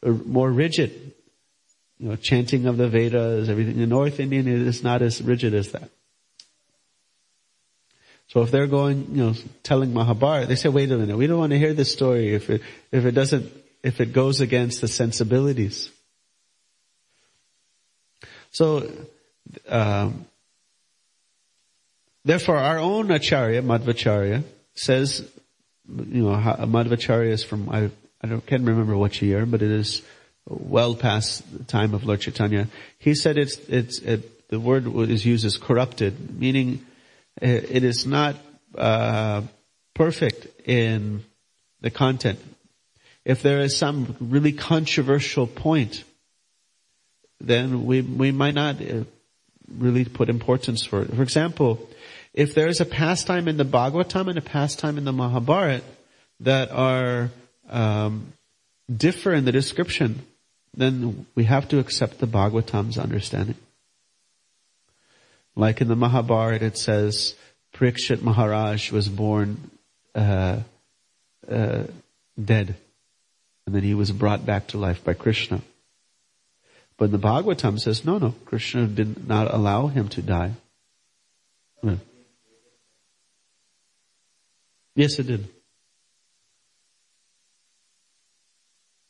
more 0.04 0.50
rigid. 0.50 1.14
You 2.00 2.10
know, 2.10 2.16
chanting 2.16 2.66
of 2.66 2.78
the 2.78 2.88
Vedas, 2.88 3.50
everything. 3.50 3.78
The 3.78 3.86
North 3.86 4.20
Indian 4.20 4.48
is 4.48 4.84
not 4.84 5.02
as 5.02 5.22
rigid 5.22 5.54
as 5.54 5.74
that. 5.74 5.90
So 8.30 8.42
if 8.44 8.52
they're 8.52 8.68
going, 8.68 9.16
you 9.16 9.24
know, 9.24 9.34
telling 9.64 9.94
Mahabharata, 9.94 10.46
they 10.46 10.56
say, 10.56 10.70
wait 10.70 10.92
a 10.92 10.98
minute, 10.98 11.18
we 11.18 11.28
don't 11.28 11.40
want 11.40 11.52
to 11.52 11.58
hear 11.58 11.74
this 11.74 11.92
story 11.92 12.34
if 12.36 12.50
it, 12.50 12.62
if 12.92 13.06
it 13.06 13.12
doesn't, 13.12 13.52
if 13.84 14.00
it 14.00 14.14
goes 14.14 14.40
against 14.40 14.82
the 14.82 14.88
sensibilities. 14.88 15.92
So, 18.52 18.90
um, 19.68 20.26
therefore 22.24 22.58
our 22.58 22.78
own 22.78 23.10
Acharya, 23.10 23.64
Madhvacharya, 23.64 24.44
says 24.76 25.28
you 26.10 26.24
know, 26.24 26.36
Madhvacharya 26.36 27.32
is 27.32 27.44
from, 27.44 27.70
I, 27.70 27.90
I 28.22 28.28
don't, 28.28 28.46
can't 28.46 28.64
remember 28.64 28.98
which 28.98 29.22
year, 29.22 29.46
but 29.46 29.62
it 29.62 29.72
is 29.72 30.02
well 30.48 30.96
past 30.96 31.44
the 31.58 31.64
time 31.64 31.94
of 31.94 32.04
Lord 32.06 32.22
Chaitanya. 32.22 32.68
He 32.98 33.16
said 33.16 33.38
it's, 33.38 33.58
it's, 33.68 34.00
it, 34.00 34.50
the 34.50 34.60
word 34.60 34.88
is 35.10 35.26
used 35.26 35.46
as 35.46 35.58
corrupted, 35.58 36.40
meaning 36.40 36.86
it 37.42 37.84
is 37.84 38.06
not, 38.06 38.36
uh, 38.78 39.42
perfect 39.94 40.48
in 40.68 41.24
the 41.82 41.90
content. 41.90 42.40
If 43.26 43.42
there 43.42 43.60
is 43.60 43.78
some 43.78 44.16
really 44.20 44.54
controversial 44.54 45.46
point, 45.46 46.04
then 47.42 47.86
we, 47.86 48.02
we 48.02 48.32
might 48.32 48.54
not 48.54 48.82
uh, 48.82 49.04
really 49.78 50.06
put 50.06 50.30
importance 50.30 50.86
for 50.86 51.02
it. 51.02 51.14
For 51.14 51.22
example, 51.22 51.89
if 52.40 52.56
there 52.56 52.70
is 52.70 52.80
a 52.80 52.86
pastime 52.86 53.50
in 53.50 53.58
the 53.58 53.66
Bhagavatam 53.66 54.30
and 54.30 54.38
a 54.38 54.42
pastime 54.42 54.98
in 54.98 55.04
the 55.04 55.12
Mahabharata, 55.12 55.84
that 56.40 56.72
are 56.72 57.32
um, 57.70 58.32
differ 58.90 59.34
in 59.34 59.44
the 59.44 59.52
description, 59.52 60.26
then 60.74 61.26
we 61.36 61.44
have 61.44 61.68
to 61.68 61.80
accept 61.80 62.20
the 62.20 62.28
Bhagavatam's 62.28 62.98
understanding. 62.98 63.58
Like 65.54 65.82
in 65.82 65.90
the 65.90 65.98
Mahabharata, 65.98 66.64
it 66.66 66.78
says 66.78 67.36
Parikshit 67.74 68.22
Maharaj 68.22 68.90
was 68.90 69.10
born 69.10 69.70
uh, 70.16 70.62
uh, 71.52 71.84
dead, 72.42 72.76
and 73.66 73.76
then 73.76 73.84
he 73.84 73.94
was 73.94 74.12
brought 74.14 74.46
back 74.46 74.68
to 74.68 74.78
life 74.78 75.04
by 75.04 75.14
Krishna. 75.14 75.62
But 76.96 77.12
the 77.12 77.20
Bhagavatam 77.20 77.78
says, 77.78 78.06
no, 78.06 78.18
no, 78.18 78.34
Krishna 78.46 78.88
did 78.88 79.28
not 79.28 79.54
allow 79.54 79.88
him 79.88 80.08
to 80.10 80.22
die. 80.22 80.54
Yes, 85.00 85.18
it 85.18 85.28
did. 85.28 85.48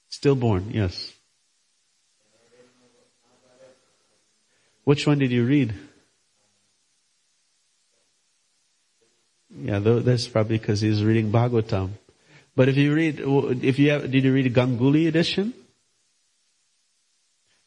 Stillborn, 0.09 0.69
yes. 0.69 1.11
Which 4.83 5.07
one 5.07 5.17
did 5.17 5.31
you 5.31 5.45
read? 5.45 5.73
Yeah, 9.49 9.79
that's 9.79 10.27
probably 10.27 10.59
because 10.59 10.79
he's 10.79 11.03
reading 11.03 11.31
Bhagavatam. 11.31 11.89
But 12.55 12.69
if 12.69 12.77
you 12.77 12.93
read, 12.93 13.19
if 13.63 13.79
you 13.79 13.89
have, 13.89 14.11
did 14.11 14.23
you 14.23 14.31
read 14.31 14.53
Ganguly 14.53 15.07
edition? 15.07 15.55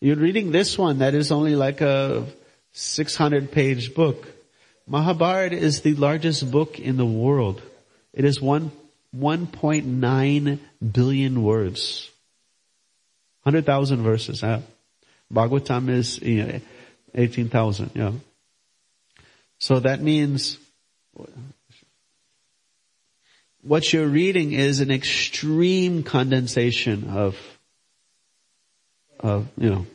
You're 0.01 0.15
reading 0.15 0.53
this 0.53 0.79
one 0.79 0.99
that 0.99 1.15
is 1.15 1.33
only 1.33 1.57
like 1.57 1.81
a 1.81 2.25
600 2.71 3.51
page 3.51 3.97
book. 3.97 4.29
Mahabharata 4.87 5.57
is 5.57 5.81
the 5.81 5.95
largest 5.97 6.49
book 6.53 6.79
in 6.79 6.97
the 6.97 7.07
world. 7.07 7.61
It 8.13 8.25
is 8.25 8.41
one, 8.41 8.71
1.9 9.17 10.59
billion 10.93 11.43
words. 11.43 12.11
100,000 13.43 14.03
verses. 14.03 14.41
Huh? 14.41 14.61
Bhagavatam 15.33 15.89
is 15.89 16.21
you 16.21 16.45
know, 16.45 16.61
18,000. 17.15 17.91
Yeah. 17.95 18.13
So 19.59 19.81
that 19.81 20.01
means 20.01 20.59
what 23.63 23.93
you're 23.93 24.09
reading 24.09 24.53
is 24.53 24.81
an 24.81 24.91
extreme 24.91 26.03
condensation 26.03 27.09
of 27.11 27.37
of, 29.21 29.47
you 29.57 29.71
know, 29.71 29.87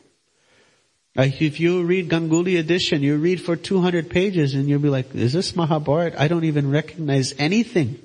like 1.14 1.42
if 1.42 1.60
you 1.60 1.82
read 1.82 2.08
Ganguly 2.08 2.58
edition, 2.58 3.02
you 3.02 3.16
read 3.16 3.42
for 3.42 3.56
200 3.56 4.08
pages 4.08 4.54
and 4.54 4.68
you'll 4.68 4.80
be 4.80 4.88
like, 4.88 5.14
is 5.14 5.32
this 5.34 5.54
Mahabharata? 5.54 6.20
I 6.20 6.28
don't 6.28 6.44
even 6.44 6.70
recognize 6.70 7.34
anything. 7.38 7.98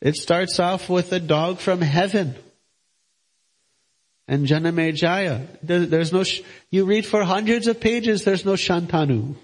It 0.00 0.16
starts 0.16 0.60
off 0.60 0.88
with 0.88 1.12
a 1.12 1.20
dog 1.20 1.58
from 1.58 1.80
heaven. 1.80 2.36
And 4.28 4.46
Janamejaya. 4.46 5.46
There's 5.62 6.12
no, 6.12 6.24
you 6.70 6.84
read 6.84 7.06
for 7.06 7.24
hundreds 7.24 7.66
of 7.66 7.80
pages, 7.80 8.24
there's 8.24 8.44
no 8.44 8.52
Shantanu. 8.52 9.36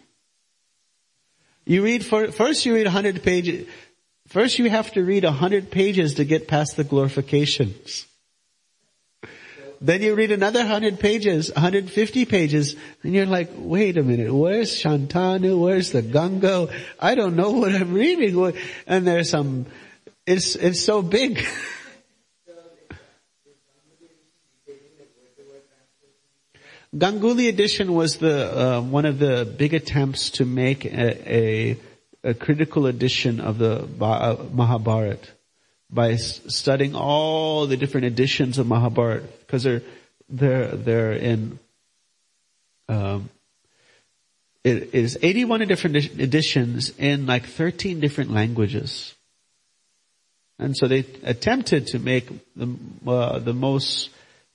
You 1.66 1.82
read 1.82 2.04
for, 2.04 2.30
first 2.30 2.66
you 2.66 2.74
read 2.74 2.86
a 2.86 2.90
100 2.90 3.22
pages, 3.22 3.66
first 4.28 4.58
you 4.58 4.68
have 4.68 4.92
to 4.92 5.02
read 5.02 5.24
a 5.24 5.28
100 5.28 5.70
pages 5.70 6.14
to 6.14 6.24
get 6.24 6.46
past 6.46 6.76
the 6.76 6.84
glorifications. 6.84 8.06
Then 9.80 10.02
you 10.02 10.14
read 10.14 10.30
another 10.30 10.60
100 10.60 11.00
pages, 11.00 11.50
150 11.52 12.24
pages, 12.26 12.76
and 13.02 13.12
you're 13.12 13.26
like, 13.26 13.50
wait 13.54 13.98
a 13.98 14.02
minute, 14.02 14.32
where's 14.32 14.70
Shantanu? 14.70 15.58
Where's 15.58 15.92
the 15.92 16.00
Ganga? 16.00 16.68
I 16.98 17.14
don't 17.14 17.36
know 17.36 17.50
what 17.50 17.74
I'm 17.74 17.92
reading. 17.92 18.56
And 18.86 19.06
there's 19.06 19.30
some, 19.30 19.66
it's, 20.26 20.56
it's 20.56 20.80
so 20.80 21.02
big. 21.02 21.44
Ganguly 26.96 27.48
edition 27.48 27.92
was 27.92 28.18
the 28.18 28.76
uh, 28.76 28.80
one 28.80 29.04
of 29.04 29.18
the 29.18 29.52
big 29.58 29.74
attempts 29.74 30.30
to 30.30 30.44
make 30.44 30.84
a, 30.84 31.34
a, 31.34 31.76
a 32.22 32.34
critical 32.34 32.86
edition 32.86 33.40
of 33.40 33.58
the 33.58 33.88
uh, 34.00 34.36
Mahabharata 34.52 35.28
by 35.90 36.14
studying 36.14 36.94
all 36.94 37.66
the 37.66 37.76
different 37.76 38.06
editions 38.06 38.58
of 38.58 38.68
Mahabharata 38.68 39.26
because 39.40 39.64
they're 39.64 39.82
they're 40.28 40.68
they're 40.68 41.12
in 41.12 41.58
um, 42.88 43.28
it 44.62 44.94
is 44.94 45.18
81 45.20 45.66
different 45.66 45.96
editions 45.96 46.92
in 46.96 47.26
like 47.26 47.44
13 47.44 47.98
different 47.98 48.30
languages. 48.30 49.14
And 50.58 50.76
so 50.76 50.86
they 50.86 51.04
attempted 51.22 51.88
to 51.88 51.98
make 51.98 52.28
the, 52.54 52.76
uh, 53.06 53.38
the 53.40 53.52
most 53.52 54.10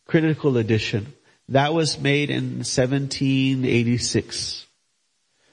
critical 0.08 0.58
edition. 0.58 1.14
That 1.50 1.74
was 1.74 2.00
made 2.00 2.30
in 2.30 2.60
1786. 2.60 4.66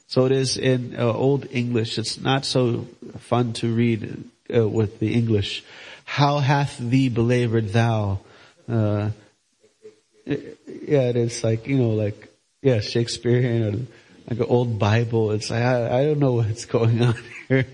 So 0.09 0.27
it 0.27 0.33
is 0.33 0.57
in 0.57 0.95
uh, 0.97 1.13
Old 1.13 1.49
English. 1.51 1.99
It's 1.99 2.21
not 2.21 2.45
so 2.45 2.87
fun 3.19 3.55
to 3.55 3.75
read 3.75 4.25
uh, 4.55 4.69
with 4.69 5.01
the 5.01 5.15
English. 5.15 5.65
How 6.05 6.39
hath 6.39 6.79
thee 6.79 7.09
belabored 7.09 7.71
thou? 7.71 8.21
Uh, 8.69 9.11
yeah, 10.27 11.13
it's 11.15 11.43
like, 11.43 11.67
you 11.67 11.79
know, 11.79 11.91
like, 11.91 12.29
yeah, 12.63 12.81
Shakespearean 12.81 13.63
or 13.63 13.73
like 14.29 14.41
an 14.41 14.47
old 14.47 14.79
Bible. 14.79 15.33
It's 15.33 15.51
like, 15.51 15.63
I, 15.63 16.01
I 16.01 16.05
don't 16.05 16.19
know 16.19 16.33
what's 16.33 16.67
going 16.67 17.03
on 17.03 17.17
here. 17.49 17.67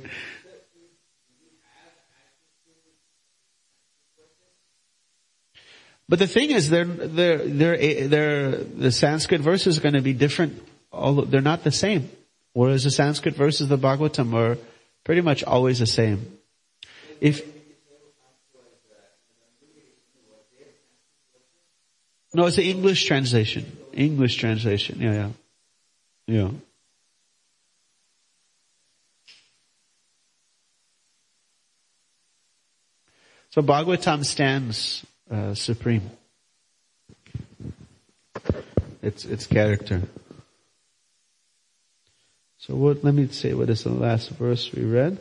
But 6.08 6.18
the 6.18 6.26
thing 6.26 6.50
is, 6.50 6.68
they're, 6.68 6.84
they're, 6.84 7.38
they're, 7.38 7.78
eh, 7.80 8.06
they're, 8.06 8.50
the 8.56 8.92
Sanskrit 8.92 9.40
verses 9.40 9.78
are 9.78 9.80
going 9.80 9.94
to 9.94 10.02
be 10.02 10.12
different, 10.12 10.62
although 10.92 11.24
they're 11.24 11.40
not 11.40 11.64
the 11.64 11.70
same. 11.70 12.10
Whereas 12.52 12.84
the 12.84 12.90
Sanskrit 12.90 13.34
verses 13.34 13.68
the 13.68 13.78
Bhagavatam 13.78 14.34
are 14.34 14.58
pretty 15.04 15.22
much 15.22 15.42
always 15.42 15.78
the 15.78 15.86
same. 15.86 16.38
If, 17.20 17.42
No, 22.34 22.46
it's 22.46 22.56
the 22.56 22.70
English 22.70 23.04
translation. 23.04 23.70
English 23.92 24.36
translation. 24.36 25.00
Yeah, 25.00 25.12
yeah. 25.12 25.28
Yeah. 26.26 26.50
So 33.50 33.60
Bhagavatam 33.60 34.24
stands 34.24 35.04
uh, 35.32 35.54
supreme. 35.54 36.10
Its 39.00 39.24
its 39.24 39.46
character. 39.46 40.02
So 42.58 42.76
what? 42.76 43.02
Let 43.02 43.14
me 43.14 43.26
say 43.28 43.54
what 43.54 43.70
is 43.70 43.82
the 43.82 43.90
last 43.90 44.30
verse 44.30 44.70
we 44.72 44.84
read. 44.84 45.18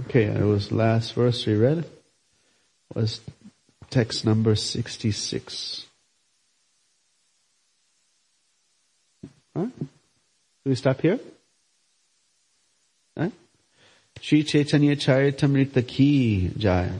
Okay, 0.00 0.24
it 0.24 0.44
was 0.44 0.70
last 0.70 1.14
verse 1.14 1.46
we 1.46 1.54
read 1.54 1.84
was 2.94 3.20
text 3.90 4.24
number 4.24 4.54
66. 4.56 5.86
Huh? 9.56 9.66
Do 9.66 9.88
we 10.64 10.74
stop 10.74 11.00
here? 11.00 11.18
Sri 14.20 14.42
Chaitanya 14.42 14.96
Charitamrita 14.96 15.86
ki 15.86 16.50
jaya. 16.56 16.92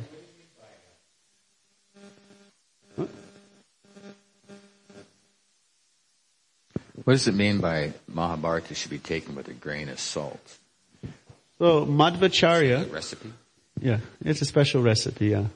What 7.04 7.14
does 7.14 7.28
it 7.28 7.34
mean 7.34 7.60
by 7.60 7.92
Mahabharata 8.08 8.74
should 8.74 8.90
be 8.90 8.98
taken 8.98 9.34
with 9.34 9.48
a 9.48 9.54
grain 9.54 9.88
of 9.88 9.98
salt? 9.98 10.58
So 11.58 11.84
Madhvacharya. 11.86 12.92
Recipe? 12.92 13.32
Yeah, 13.80 13.98
it's 14.24 14.42
a 14.42 14.44
special 14.44 14.82
recipe, 14.82 15.28
yeah. 15.28 15.46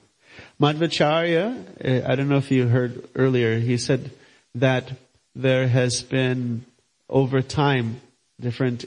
Madhvacharya, 0.61 1.65
eh, 1.81 2.03
I 2.07 2.15
don't 2.15 2.29
know 2.29 2.39
if 2.39 2.51
you 2.51 2.67
heard 2.67 3.09
earlier, 3.15 3.59
he 3.59 3.77
said 3.79 4.11
that 4.55 4.93
there 5.35 5.69
has 5.69 6.03
been 6.03 6.65
over 7.09 7.43
time 7.43 8.01
different 8.41 8.85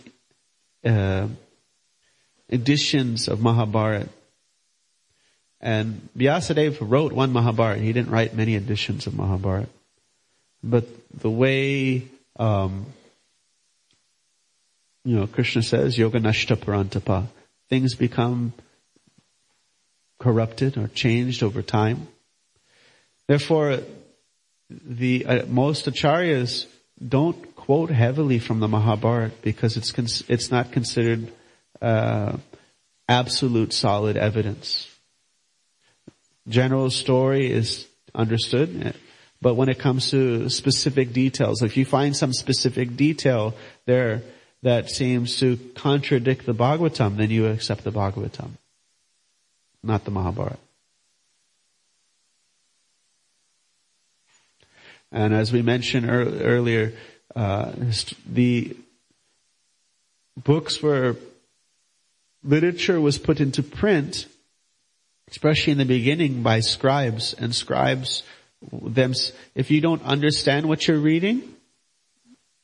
uh, 0.83 1.27
editions 2.49 3.27
of 3.27 3.41
Mahabharata. 3.41 4.09
And 5.59 6.07
Vyasadeva 6.15 6.77
wrote 6.81 7.13
one 7.13 7.33
Mahabharata. 7.33 7.81
He 7.81 7.91
didn't 7.93 8.11
write 8.11 8.35
many 8.35 8.55
editions 8.55 9.07
of 9.07 9.15
Mahabharata. 9.15 9.69
But 10.63 10.87
the 11.19 11.29
way 11.29 12.07
um, 12.37 12.85
you 15.07 15.15
know, 15.15 15.25
Krishna 15.25 15.61
says, 15.61 15.97
yoga 15.97 16.19
nashta 16.19 16.57
parantapa. 16.57 17.27
Things 17.69 17.95
become 17.95 18.51
corrupted 20.19 20.77
or 20.77 20.89
changed 20.89 21.43
over 21.43 21.61
time. 21.61 22.09
Therefore, 23.25 23.79
the 24.69 25.25
uh, 25.25 25.45
most 25.45 25.85
acharyas 25.85 26.65
don't 27.05 27.55
quote 27.55 27.89
heavily 27.89 28.39
from 28.39 28.59
the 28.59 28.67
Mahabharata 28.67 29.31
because 29.41 29.77
it's 29.77 29.93
cons- 29.93 30.25
it's 30.27 30.51
not 30.51 30.73
considered 30.73 31.31
uh, 31.81 32.37
absolute 33.07 33.73
solid 33.73 34.17
evidence. 34.17 34.87
General 36.47 36.89
story 36.89 37.51
is 37.51 37.87
understood, 38.15 38.95
but 39.41 39.55
when 39.55 39.69
it 39.69 39.79
comes 39.79 40.11
to 40.11 40.49
specific 40.49 41.13
details, 41.13 41.61
if 41.61 41.77
you 41.77 41.85
find 41.85 42.15
some 42.15 42.33
specific 42.33 42.95
detail 42.95 43.53
there 43.85 44.23
that 44.63 44.89
seems 44.89 45.37
to 45.39 45.57
contradict 45.75 46.45
the 46.45 46.53
Bhagavatam, 46.53 47.17
then 47.17 47.29
you 47.29 47.45
accept 47.47 47.83
the 47.83 47.91
Bhagavatam, 47.91 48.51
not 49.83 50.03
the 50.05 50.11
Mahabharata. 50.11 50.57
And 55.11 55.33
as 55.33 55.53
we 55.53 55.61
mentioned 55.61 56.09
earlier, 56.09 56.93
uh, 57.35 57.71
the 58.29 58.75
books 60.43 60.81
were 60.81 61.15
literature 62.43 62.99
was 62.99 63.17
put 63.17 63.39
into 63.39 63.63
print, 63.63 64.27
especially 65.29 65.71
in 65.71 65.77
the 65.77 65.85
beginning 65.85 66.43
by 66.43 66.59
scribes 66.59 67.33
and 67.33 67.53
scribes 67.53 68.23
them, 68.71 69.13
if 69.55 69.71
you 69.71 69.81
don't 69.81 70.03
understand 70.03 70.67
what 70.67 70.87
you're 70.87 70.99
reading, 70.99 71.55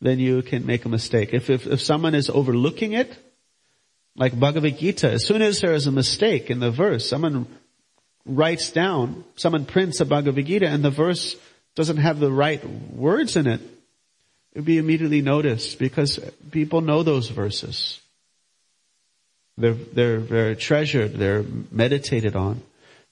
then 0.02 0.20
you 0.20 0.42
can 0.42 0.66
make 0.66 0.86
a 0.86 0.90
mistake. 0.90 1.34
If, 1.34 1.50
if, 1.50 1.66
if 1.68 1.82
someone 1.82 2.16
is 2.16 2.30
overlooking 2.30 2.94
it, 2.94 3.16
like 4.16 4.38
Bhagavad 4.40 4.78
Gita, 4.78 5.12
as 5.12 5.26
soon 5.26 5.42
as 5.42 5.62
there 5.62 5.74
is 5.74 5.88
a 5.88 5.92
mistake 5.92 6.50
in 6.50 6.60
the 6.60 6.72
verse, 6.72 7.08
someone 7.08 7.48
writes 8.26 8.72
down, 8.72 9.24
someone 9.36 9.66
prints 9.66 10.00
a 10.02 10.06
Bhagavad 10.06 10.46
Gita 10.46 10.68
and 10.68 10.84
the 10.84 10.92
verse 10.92 11.36
doesn't 11.76 11.98
have 11.98 12.20
the 12.20 12.32
right 12.32 12.64
words 12.94 13.36
in 13.36 13.48
it, 13.48 13.62
it 13.62 14.60
would 14.60 14.66
be 14.66 14.78
immediately 14.78 15.22
noticed 15.22 15.80
because 15.80 16.20
people 16.52 16.82
know 16.82 17.02
those 17.02 17.30
verses. 17.30 18.00
They're, 19.58 19.74
they're, 19.74 20.56
treasured, 20.56 21.14
they're 21.14 21.44
meditated 21.72 22.36
on. 22.36 22.62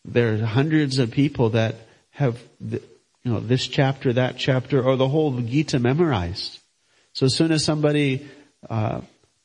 There 0.04 0.34
are 0.34 0.46
hundreds 0.46 0.98
of 0.98 1.12
people 1.12 1.50
that 1.52 1.76
have, 2.12 2.42
you 2.60 2.82
know, 3.24 3.40
this 3.40 3.68
chapter, 3.68 4.14
that 4.14 4.38
chapter, 4.38 4.82
or 4.82 4.96
the 4.96 5.08
whole 5.08 5.40
Gita 5.40 5.80
memorized. 5.80 6.60
So 7.14 7.28
as 7.28 7.36
soon 7.36 7.52
as 7.52 7.64
somebody, 7.64 8.28
uh, 8.70 9.02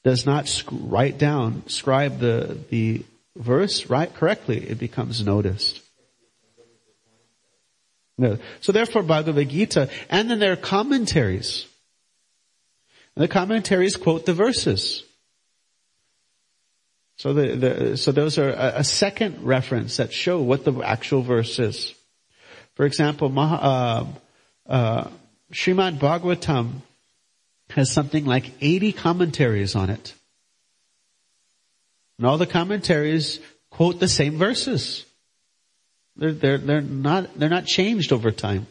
does 0.07 0.24
not 0.24 0.47
sc- 0.47 0.68
write 0.70 1.18
down, 1.18 1.68
scribe 1.68 2.20
the, 2.20 2.57
the 2.70 3.05
verse 3.34 3.90
right 3.90 4.14
correctly, 4.14 4.59
it 4.59 4.78
becomes 4.78 5.24
noticed. 5.24 5.82
No. 8.16 8.38
So 8.61 8.72
therefore 8.72 9.03
Bhagavad 9.03 9.49
Gita, 9.49 9.90
and 10.09 10.30
then 10.30 10.38
there 10.38 10.53
are 10.53 10.57
commentaries. 10.57 11.66
And 13.14 13.24
the 13.24 13.28
commentaries 13.28 13.97
quote 13.97 14.26
the 14.26 14.32
verses. 14.32 15.03
So 17.17 17.33
the, 17.33 17.57
the, 17.57 17.97
so 17.97 18.12
those 18.12 18.39
are 18.39 18.51
a, 18.51 18.73
a, 18.77 18.85
second 18.85 19.43
reference 19.43 19.97
that 19.97 20.12
show 20.12 20.41
what 20.41 20.64
the 20.64 20.73
actual 20.83 21.23
verse 21.23 21.59
is. 21.59 21.95
For 22.75 22.85
example, 22.85 23.31
Maha, 23.31 23.57
uh, 23.57 24.07
uh, 24.71 25.11
Srimad 25.51 25.99
Bhagavatam 25.99 26.83
has 27.71 27.91
something 27.91 28.27
like 28.27 28.53
80 28.61 28.93
commentaries 28.93 29.75
on 29.75 29.89
it. 29.89 30.14
And 32.19 32.27
all 32.27 32.37
the 32.37 32.47
commentaries 32.47 33.41
quote 33.71 33.99
the 33.99 34.09
same 34.09 34.37
verses. 34.37 35.07
They're, 36.17 36.33
they're, 36.33 36.59
they're 36.59 36.81
not, 36.83 37.39
they're 37.39 37.49
not 37.49 37.67
changed 37.67 38.12
over 38.12 38.31
time. 38.31 38.67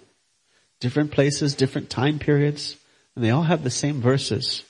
Different 0.79 1.11
places, 1.11 1.55
different 1.55 1.89
time 1.89 2.19
periods, 2.19 2.75
and 3.15 3.23
they 3.23 3.31
all 3.31 3.43
have 3.43 3.63
the 3.63 3.69
same 3.71 4.01
verses. 4.01 4.63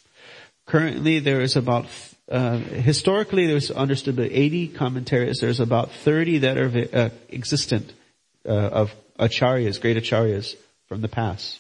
Currently 0.66 1.20
there 1.20 1.42
is 1.42 1.56
about 1.56 1.88
uh, 2.30 2.58
historically 2.58 3.46
there's 3.46 3.70
understood 3.70 4.16
that 4.16 4.32
80 4.32 4.70
commentaries. 4.70 5.40
There's 5.40 5.60
about 5.60 5.92
30 5.92 6.40
that 6.40 6.58
are 6.58 6.88
uh, 6.94 7.10
existent 7.32 7.94
uh, 8.46 8.52
of 8.52 8.96
acharyas, 9.20 9.80
great 9.80 9.98
acharyas 9.98 10.56
from 10.88 11.02
the 11.02 11.08
past. 11.08 11.60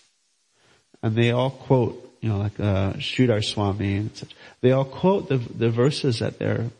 And 1.03 1.16
they 1.16 1.32
all 1.32 1.51
quote, 1.51 2.01
you 2.22 2.30
know, 2.30 2.39
like 2.39 2.59
uh, 2.59 2.93
Sridhar 2.93 3.43
Swami 3.43 3.97
and 3.97 4.18
such. 4.18 4.36
They 4.61 4.72
all 4.72 4.86
quote 4.86 5.30
the, 5.30 5.38
the 5.38 5.70
verses 5.70 6.20
that 6.20 6.39
they're, 6.39 6.72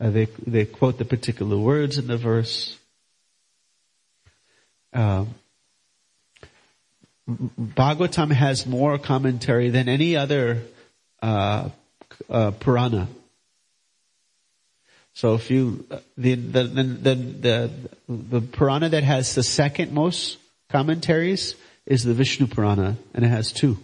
uh, 0.00 0.10
they, 0.10 0.26
they 0.46 0.64
quote 0.64 0.96
the 0.96 1.04
particular 1.04 1.58
words 1.58 1.98
in 1.98 2.06
the 2.06 2.16
verse. 2.16 2.78
Um, 4.94 5.34
Bhagavatam 7.28 8.32
has 8.32 8.66
more 8.66 8.98
commentary 8.98 9.68
than 9.68 9.88
any 9.88 10.16
other 10.16 10.62
uh, 11.22 11.68
uh, 12.28 12.50
Purana. 12.52 13.08
So 15.12 15.34
if 15.34 15.50
you, 15.50 15.86
the, 16.16 16.34
the, 16.34 16.62
the, 16.64 17.14
the, 17.14 17.70
the 18.08 18.40
Purana 18.40 18.88
that 18.90 19.04
has 19.04 19.34
the 19.34 19.42
second 19.42 19.92
most 19.92 20.38
commentaries 20.70 21.56
is 21.84 22.04
the 22.04 22.14
Vishnu 22.14 22.46
Purana, 22.46 22.96
and 23.12 23.24
it 23.24 23.28
has 23.28 23.52
two. 23.52 23.78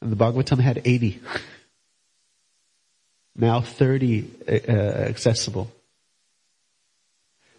And 0.00 0.12
the 0.12 0.16
Bhagavatam 0.16 0.58
had 0.58 0.82
80. 0.84 1.20
Now 3.36 3.60
30 3.60 4.30
uh, 4.46 4.52
accessible. 4.52 5.70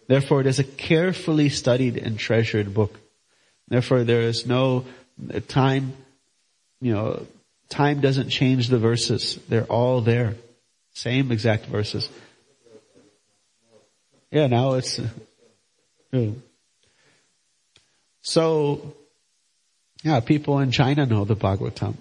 Therefore 0.06 0.40
it 0.40 0.46
is 0.46 0.58
a 0.58 0.64
carefully 0.64 1.48
studied 1.48 1.96
and 1.96 2.18
treasured 2.18 2.74
book. 2.74 2.98
Therefore 3.68 4.04
there 4.04 4.22
is 4.22 4.46
no 4.46 4.84
time, 5.48 5.94
you 6.80 6.92
know, 6.92 7.26
Time 7.74 8.00
doesn't 8.00 8.28
change 8.28 8.68
the 8.68 8.78
verses. 8.78 9.36
They're 9.48 9.64
all 9.64 10.00
there. 10.00 10.36
Same 10.92 11.32
exact 11.32 11.66
verses. 11.66 12.08
Yeah, 14.30 14.46
now 14.46 14.74
it's, 14.74 15.00
uh, 16.12 16.28
so, 18.22 18.94
yeah, 20.04 20.20
people 20.20 20.60
in 20.60 20.70
China 20.70 21.04
know 21.04 21.24
the 21.24 21.34
Bhagavatam. 21.34 21.96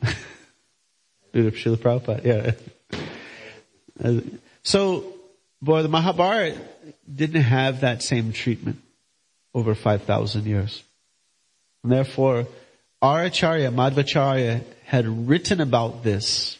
Srila 1.34 1.78
Prabhupada, 1.78 2.24
yeah. 2.24 2.52
Uh, 4.04 4.22
so, 4.62 5.12
boy, 5.60 5.82
the 5.82 5.90
Mahabharata 5.90 6.62
didn't 7.12 7.42
have 7.42 7.82
that 7.82 8.04
same 8.04 8.32
treatment 8.32 8.80
over 9.56 9.74
5,000 9.74 10.46
years. 10.46 10.84
And 11.82 11.92
therefore, 11.92 12.46
our 13.04 13.26
Acharya, 13.26 13.70
Madhvacharya, 13.70 14.64
had 14.86 15.28
written 15.28 15.60
about 15.60 16.04
this, 16.04 16.58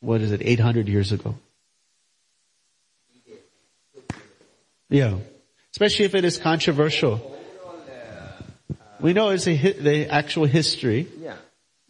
what 0.00 0.20
is 0.20 0.32
it, 0.32 0.42
800 0.44 0.88
years 0.88 1.12
ago. 1.12 1.36
Yeah. 4.90 5.18
Especially 5.70 6.06
if 6.06 6.16
it 6.16 6.24
is 6.24 6.38
controversial. 6.38 7.30
We 9.00 9.12
know 9.12 9.30
it's 9.30 9.46
a, 9.46 9.54
the 9.54 10.08
actual 10.08 10.46
history. 10.46 11.06
Yeah. 11.18 11.36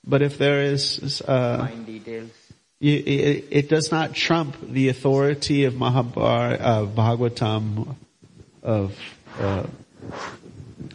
But 0.07 0.21
if 0.21 0.37
there 0.37 0.63
is, 0.65 1.23
uh, 1.23 1.67
details. 1.87 2.31
It, 2.81 3.47
it, 3.51 3.69
does 3.71 3.91
not 3.91 4.15
trump 4.15 4.57
the 4.61 4.91
authority 4.91 5.65
of 5.65 5.75
Mahabharata, 5.75 6.63
uh, 6.63 6.87
Bhagavatam, 6.87 7.97
of 8.63 8.99
uh, 9.39 9.67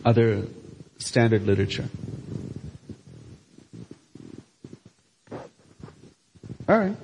other 0.05 0.43
standard 0.99 1.47
literature. 1.47 1.89
All 6.70 6.78
right. 6.78 6.95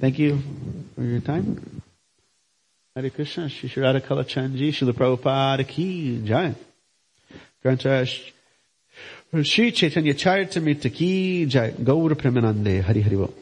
Thank 0.00 0.18
you 0.18 0.40
for 0.96 1.02
your 1.02 1.20
time. 1.20 1.80
Hare 2.96 3.10
Krishna, 3.10 3.48
Shri 3.48 3.70
Radha 3.80 4.00
Kalachandji, 4.00 4.70
Srila 4.70 4.92
Prabhupada 4.92 5.64
ki 5.68 6.22
jai. 6.24 6.52
Grantash, 7.64 8.32
Shri 9.44 9.70
Chaitanya 9.70 10.14
Charitamrita 10.14 10.92
ki 10.92 11.46
jai. 11.46 11.70
Gaura 11.70 12.16
Premanande, 12.16 12.82
Hari 12.82 13.02
Hari 13.02 13.14
Bo. 13.14 13.32